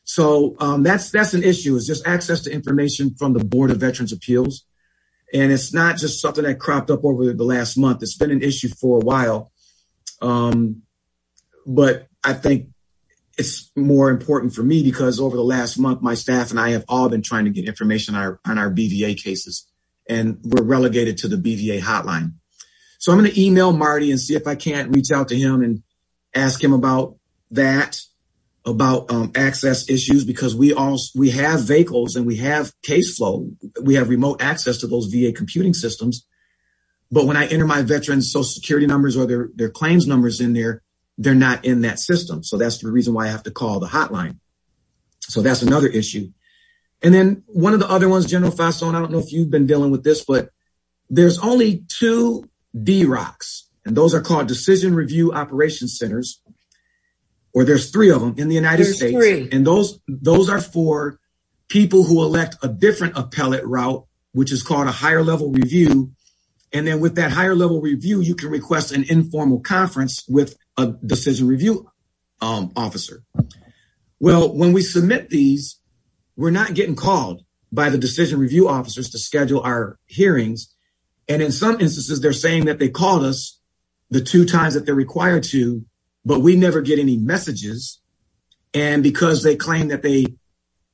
[0.07, 1.75] So um, that's that's an issue.
[1.75, 4.65] Is just access to information from the Board of Veterans Appeals.
[5.35, 8.03] And it's not just something that cropped up over the last month.
[8.03, 9.51] It's been an issue for a while.
[10.23, 10.83] Um,
[11.67, 12.69] but I think
[13.37, 16.85] it's more important for me because over the last month, my staff and I have
[16.89, 19.67] all been trying to get information on our, on our BVA cases
[20.09, 22.35] and we're relegated to the BVA hotline.
[22.99, 25.63] So I'm going to email Marty and see if I can't reach out to him
[25.63, 25.83] and
[26.35, 27.17] ask him about
[27.51, 28.01] that
[28.67, 33.55] about um, access issues because we all we have VACOLS and we have CaseFlow.
[33.83, 36.27] We have remote access to those VA computing systems.
[37.11, 40.53] But when I enter my veterans social security numbers or their, their claims numbers in
[40.53, 40.83] there,
[41.17, 42.43] they're not in that system.
[42.43, 44.41] So that's the reason why I have to call the hotline.
[45.21, 46.33] So that's another issue.
[47.03, 49.67] And then one of the other ones, General Fausone, I don't know if you've been
[49.67, 50.51] dealing with this, but
[51.09, 56.43] there's only two DROCs, and those are called Decision Review Operations Centers
[57.57, 59.17] or there's three of them in the United there's States.
[59.17, 59.49] Three.
[59.51, 61.19] And those, those are for
[61.69, 66.13] people who elect a different appellate route, which is called a higher level review.
[66.75, 70.89] And then with that higher level review, you can request an informal conference with a
[70.89, 71.91] decision review
[72.43, 73.23] um, officer.
[74.21, 75.81] Well, when we submit these,
[76.37, 77.43] we're not getting called
[77.73, 80.75] by the decision review officers to schedule our hearings.
[81.27, 83.59] And in some instances, they're saying that they called us
[84.11, 85.87] the two times that they're required to
[86.27, 88.01] but we never get any messages.
[88.75, 90.27] And because they claim that they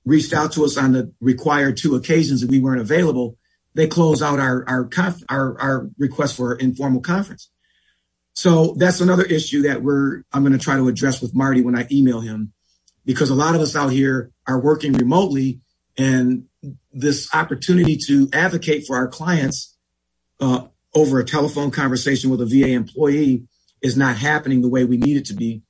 [0.05, 3.39] reached out to us on the required two occasions that we weren't available,
[3.75, 7.51] they close out our our conf- our, our request for informal conference.
[8.35, 11.79] So that's another issue that we're I'm going to try to address with Marty when
[11.79, 12.53] I email him,
[13.07, 15.61] because a lot of us out here are working remotely,
[15.97, 16.45] and
[16.93, 19.75] this opportunity to advocate for our clients
[20.41, 23.45] uh, over a telephone conversation with a VA employee
[23.83, 25.63] is not happening the way we need it to be.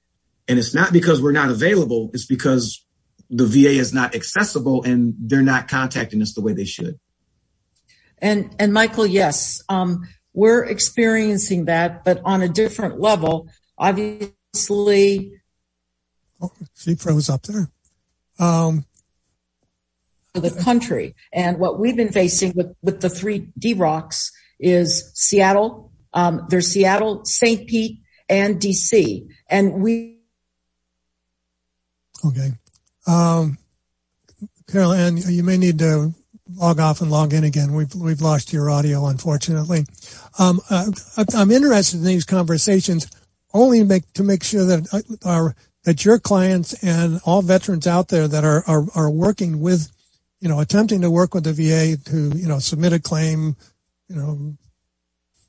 [0.49, 2.11] And it's not because we're not available.
[2.13, 2.85] It's because
[3.31, 6.99] the VA is not accessible and they're not contacting us the way they should.
[8.19, 13.49] And, and Michael, yes, um, we're experiencing that, but on a different level.
[13.79, 15.41] Obviously.
[16.41, 17.71] Oh, she froze up there.
[18.39, 18.85] Um,
[20.35, 26.47] the country and what we've been facing with, with the three DROCs is Seattle, um,
[26.49, 27.67] there's Seattle, St.
[27.67, 28.01] Pete,
[28.33, 29.29] and DC.
[29.49, 30.19] And we.
[32.25, 32.53] Okay.
[33.07, 33.59] Um,
[34.71, 36.15] Carol Ann, you may need to
[36.55, 37.75] log off and log in again.
[37.75, 39.85] We've, we've lost your audio, unfortunately.
[40.39, 40.91] Um, uh,
[41.35, 43.11] I'm interested in these conversations
[43.53, 45.55] only make, to make sure that uh, our,
[45.85, 49.91] that your clients and all veterans out there that are, are, are working with,
[50.41, 53.57] you know, attempting to work with the VA to, you know, submit a claim,
[54.09, 54.57] you know,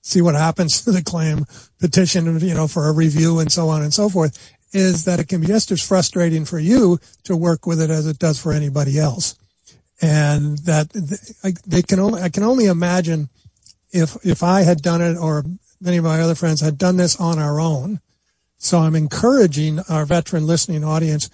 [0.03, 1.45] see what happens to the claim,
[1.79, 4.37] petition, you know, for a review and so on and so forth,
[4.73, 8.05] is that it can be just as frustrating for you to work with it as
[8.05, 9.35] it does for anybody else.
[10.01, 10.89] And that
[11.65, 13.29] they can only, I can only imagine
[13.91, 15.43] if, if I had done it or
[15.79, 18.01] many of my other friends had done this on our own.
[18.57, 21.29] So I'm encouraging our veteran listening audience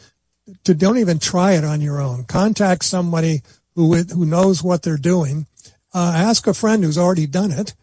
[0.65, 2.25] to don't even try it on your own.
[2.25, 3.41] Contact somebody
[3.75, 5.47] who, who knows what they're doing.
[5.93, 7.73] Uh, ask a friend who's already done it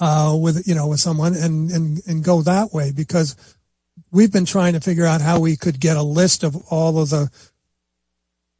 [0.00, 3.36] uh, with you know with someone and and and go that way because
[4.10, 7.10] we've been trying to figure out how we could get a list of all of
[7.10, 7.30] the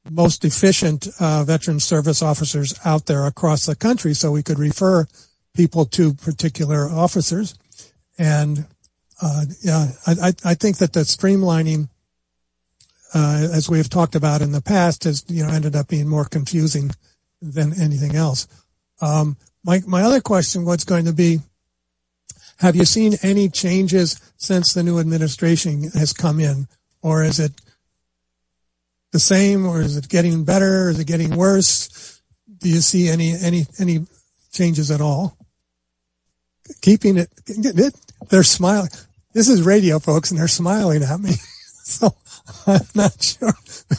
[0.08, 5.06] most efficient uh, veteran service officers out there across the country, so we could refer
[5.54, 7.54] people to particular officers.
[8.18, 8.66] And
[9.20, 11.88] uh, yeah, I, I think that the streamlining,
[13.14, 16.08] uh, as we have talked about in the past, has you know ended up being
[16.08, 16.90] more confusing
[17.42, 18.46] than anything else.
[19.00, 21.40] Um, my, my other question was going to be,
[22.58, 26.68] have you seen any changes since the new administration has come in,
[27.02, 27.52] or is it
[29.12, 30.86] the same, or is it getting better?
[30.86, 32.20] Or is it getting worse?
[32.58, 34.06] Do you see any any any
[34.52, 35.38] changes at all?
[36.82, 37.30] Keeping it,
[38.28, 38.90] they're smiling.
[39.32, 41.30] This is radio, folks, and they're smiling at me.
[41.84, 42.14] so
[42.66, 43.52] I'm not sure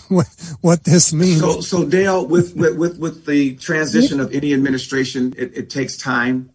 [0.09, 0.27] what,
[0.61, 1.39] what this means.
[1.39, 6.51] So, so Dale, with with with the transition of any administration, it, it takes time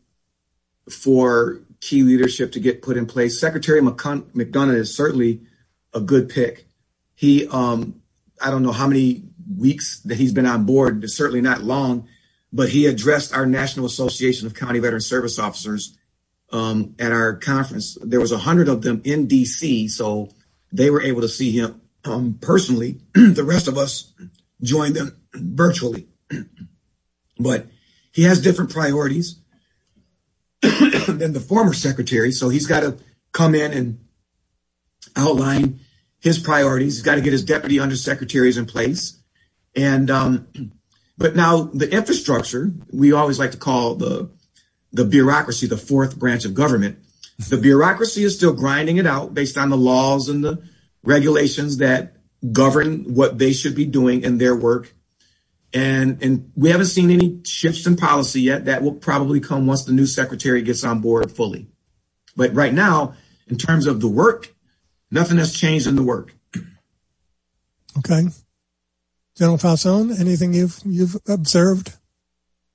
[0.91, 3.41] for key leadership to get put in place.
[3.41, 5.41] Secretary McDonough is certainly
[5.95, 6.67] a good pick.
[7.15, 8.03] He, um,
[8.41, 9.25] I don't know how many
[9.57, 11.05] weeks that he's been on board.
[11.05, 12.09] It's certainly not long,
[12.53, 15.97] but he addressed our National Association of County Veteran Service Officers
[16.53, 17.97] um, at our conference.
[18.03, 20.31] There was a hundred of them in D.C., so
[20.73, 23.01] they were able to see him um, personally.
[23.15, 24.13] the rest of us
[24.63, 26.09] join them virtually,
[27.39, 27.67] but
[28.13, 29.39] he has different priorities
[30.63, 32.33] than the former secretary.
[32.33, 32.99] So he's got to
[33.33, 33.99] come in and
[35.15, 35.81] outline
[36.21, 36.97] his priorities.
[36.97, 39.19] He's got to get his deputy undersecretaries in place.
[39.75, 40.73] And, um,
[41.19, 44.31] but now the infrastructure, we always like to call the,
[44.93, 46.99] the bureaucracy, the fourth branch of government.
[47.39, 50.63] The bureaucracy is still grinding it out based on the laws and the
[51.07, 52.17] regulations that
[52.53, 54.93] govern what they should be doing in their work
[55.77, 58.65] and and we haven't seen any shifts in policy yet.
[58.65, 61.69] That will probably come once the new secretary gets on board fully.
[62.35, 63.15] But right now,
[63.49, 64.55] in terms of the work,
[65.11, 66.35] nothing has changed in the work.
[67.99, 68.25] Okay.
[69.37, 71.93] General Fausone, anything you've you've observed?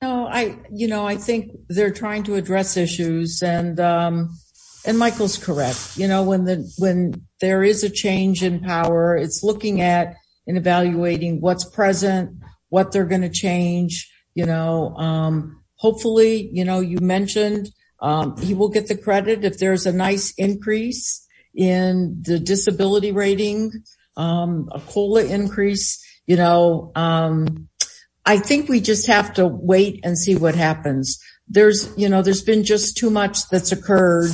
[0.02, 4.38] No, I you know I think they're trying to address issues, and um,
[4.86, 5.98] and Michael's correct.
[5.98, 10.16] You know when the when there is a change in power, it's looking at
[10.48, 12.38] and evaluating what's present,
[12.70, 14.12] what they're going to change.
[14.34, 17.70] You know, um, hopefully, you know, you mentioned
[18.02, 23.72] um, he will get the credit if there's a nice increase in the disability rating,
[24.18, 26.04] um, a COLA increase.
[26.26, 27.68] You know, um,
[28.26, 31.20] I think we just have to wait and see what happens.
[31.48, 34.32] There's, you know, there's been just too much that's occurred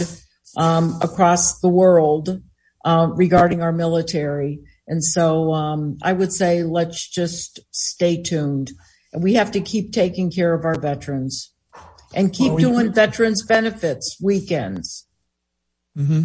[0.57, 2.41] um, across the world
[2.83, 4.59] uh, regarding our military.
[4.87, 8.71] And so um, I would say let's just stay tuned.
[9.13, 11.53] And we have to keep taking care of our veterans
[12.13, 15.05] and keep well, doing veterans benefits weekends.
[15.97, 16.23] Mm-hmm.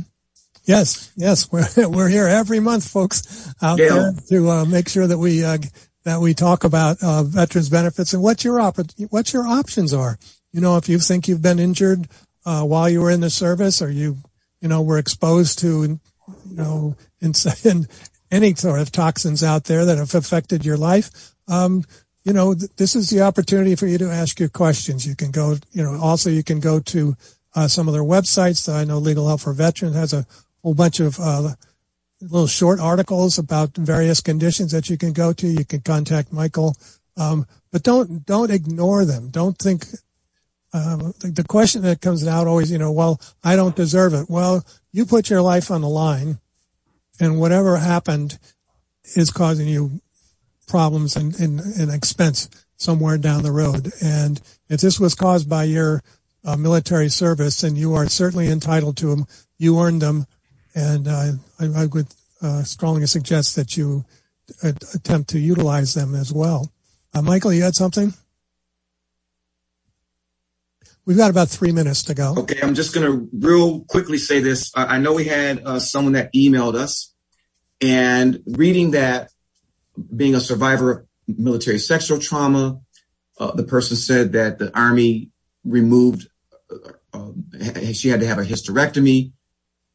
[0.65, 3.89] Yes, yes, we're we're here every month, folks, out yeah.
[3.89, 5.59] there to uh, make sure that we uh,
[6.05, 8.79] that we talk about uh, veterans benefits and what your op-
[9.11, 10.19] what your options are.
[10.53, 12.07] You know, if you think you've been injured
[12.45, 14.19] uh, while you were in the service, or you
[14.61, 16.01] you know were exposed to you
[16.51, 17.33] know in,
[17.65, 17.87] in
[18.31, 21.85] any sort of toxins out there that have affected your life, um,
[22.25, 25.07] you know, th- this is the opportunity for you to ask your questions.
[25.07, 27.17] You can go, you know, also you can go to
[27.55, 28.73] uh, some of their websites.
[28.73, 30.27] I know Legal Help for Veterans has a
[30.63, 31.51] whole bunch of uh,
[32.21, 35.47] little short articles about various conditions that you can go to.
[35.47, 36.77] You can contact Michael,
[37.17, 39.31] um, but don't don't ignore them.
[39.31, 39.87] Don't think
[40.73, 44.31] um, the, the question that comes out always, you know, well, I don't deserve it.
[44.31, 46.39] Well, you put your life on the line
[47.21, 48.39] and whatever happened
[49.17, 50.01] is causing you
[50.67, 53.93] problems and, and, and expense somewhere down the road.
[54.03, 56.03] And if this was caused by your
[56.45, 59.27] uh, military service, then you are certainly entitled to them.
[59.59, 60.27] You earned them,
[60.75, 62.09] and uh, I, I, would
[62.41, 64.05] uh, strongly suggest that you
[64.63, 66.73] attempt to utilize them as well.
[67.15, 68.15] Uh, Michael, you had something?
[71.05, 72.35] We've got about three minutes to go.
[72.39, 74.71] Okay, I'm just going to real quickly say this.
[74.75, 77.13] I, know we had uh, someone that emailed us,
[77.81, 79.31] and reading that,
[80.15, 82.79] being a survivor of military sexual trauma,
[83.39, 85.31] uh, the person said that the Army
[85.65, 86.29] removed,
[86.71, 89.33] uh, uh she had to have a hysterectomy,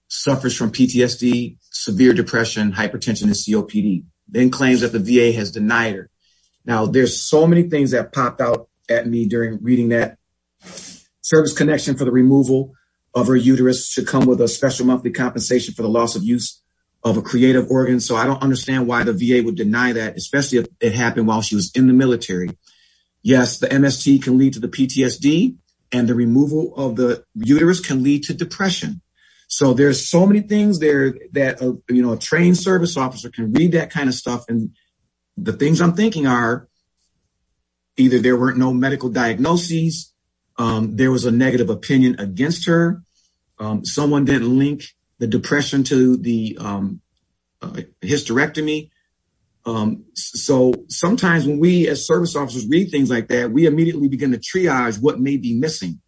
[0.10, 4.04] suffers from PTSD, severe depression, hypertension, and COPD.
[4.28, 6.10] Then claims that the VA has denied her.
[6.66, 10.17] Now, there's so many things that popped out at me during reading that
[11.28, 12.74] Service connection for the removal
[13.14, 16.62] of her uterus should come with a special monthly compensation for the loss of use
[17.04, 18.00] of a creative organ.
[18.00, 21.42] So I don't understand why the VA would deny that, especially if it happened while
[21.42, 22.52] she was in the military.
[23.24, 25.58] Yes, the MST can lead to the PTSD
[25.92, 29.02] and the removal of the uterus can lead to depression.
[29.50, 33.52] So there's so many things there that, a, you know, a trained service officer can
[33.52, 34.46] read that kind of stuff.
[34.48, 34.78] And
[35.36, 36.70] the things I'm thinking are
[37.98, 40.14] either there weren't no medical diagnoses
[40.58, 43.02] there was a negative opinion against her.
[43.60, 44.84] Um, someone didn't link
[45.20, 47.02] the depression to the um,
[47.62, 48.90] uh, hysterectomy.
[49.66, 54.32] Um, so sometimes when we as service officers read things like that, we immediately begin
[54.32, 56.00] to triage what may be missing.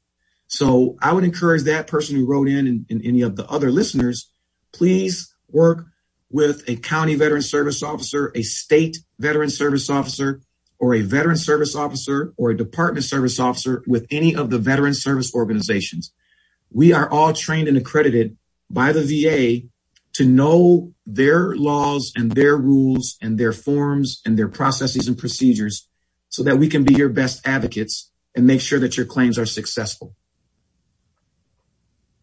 [0.47, 4.31] So I would encourage that person who wrote in and any of the other listeners,
[4.71, 5.85] please work
[6.31, 10.41] with a county veteran service officer, a state veteran service officer,
[10.79, 14.93] or a veteran service officer or a department service officer with any of the veteran
[14.93, 16.13] service organizations.
[16.71, 18.37] We are all trained and accredited
[18.69, 19.67] by the VA
[20.13, 25.87] to know their laws and their rules and their forms and their processes and procedures
[26.29, 29.45] so that we can be your best advocates and make sure that your claims are
[29.45, 30.15] successful.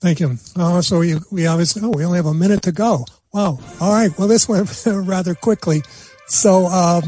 [0.00, 0.36] Thank you.
[0.54, 3.04] Uh, so we, we obviously, oh, we only have a minute to go.
[3.32, 3.59] Wow.
[3.80, 4.16] All right.
[4.18, 5.82] Well, this went rather quickly.
[6.26, 7.00] So, uh,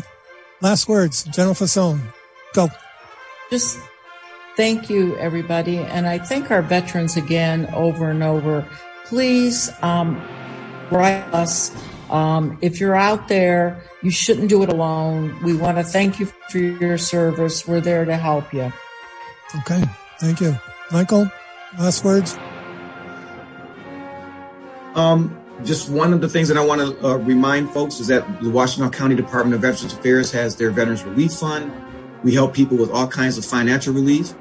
[0.61, 2.01] last words, General Fausone,
[2.55, 2.69] go.
[3.51, 3.79] Just
[4.57, 5.79] thank you, everybody.
[5.79, 8.67] And I thank our veterans again over and over.
[9.07, 10.21] Please, um,
[10.91, 11.73] write us.
[12.11, 15.39] Um, if you're out there, you shouldn't do it alone.
[15.43, 17.67] We want to thank you for your service.
[17.67, 18.73] We're there to help you.
[19.61, 19.83] Okay.
[20.19, 20.59] Thank you.
[20.91, 21.31] Michael,
[21.79, 22.39] last words?
[24.95, 28.27] Um, just one of the things that I want to uh, remind folks is that
[28.41, 31.73] the Washtenaw County Department of Veterans Affairs has their Veterans Relief Fund.
[32.23, 34.35] We help people with all kinds of financial relief.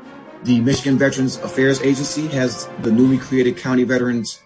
[0.43, 4.41] The Michigan Veterans Affairs Agency has the newly created County Veterans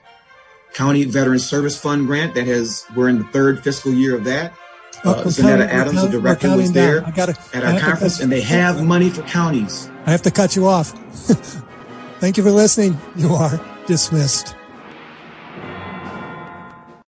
[0.74, 4.53] County Veteran Service Fund grant that has, we're in the third fiscal year of that.
[5.03, 8.86] Uh, oh, Zanetta Adams, the director, was there gotta, at our conference, and they have
[8.86, 9.89] money for counties.
[10.05, 10.91] I have to cut you off.
[12.19, 12.97] Thank you for listening.
[13.15, 14.55] You are dismissed.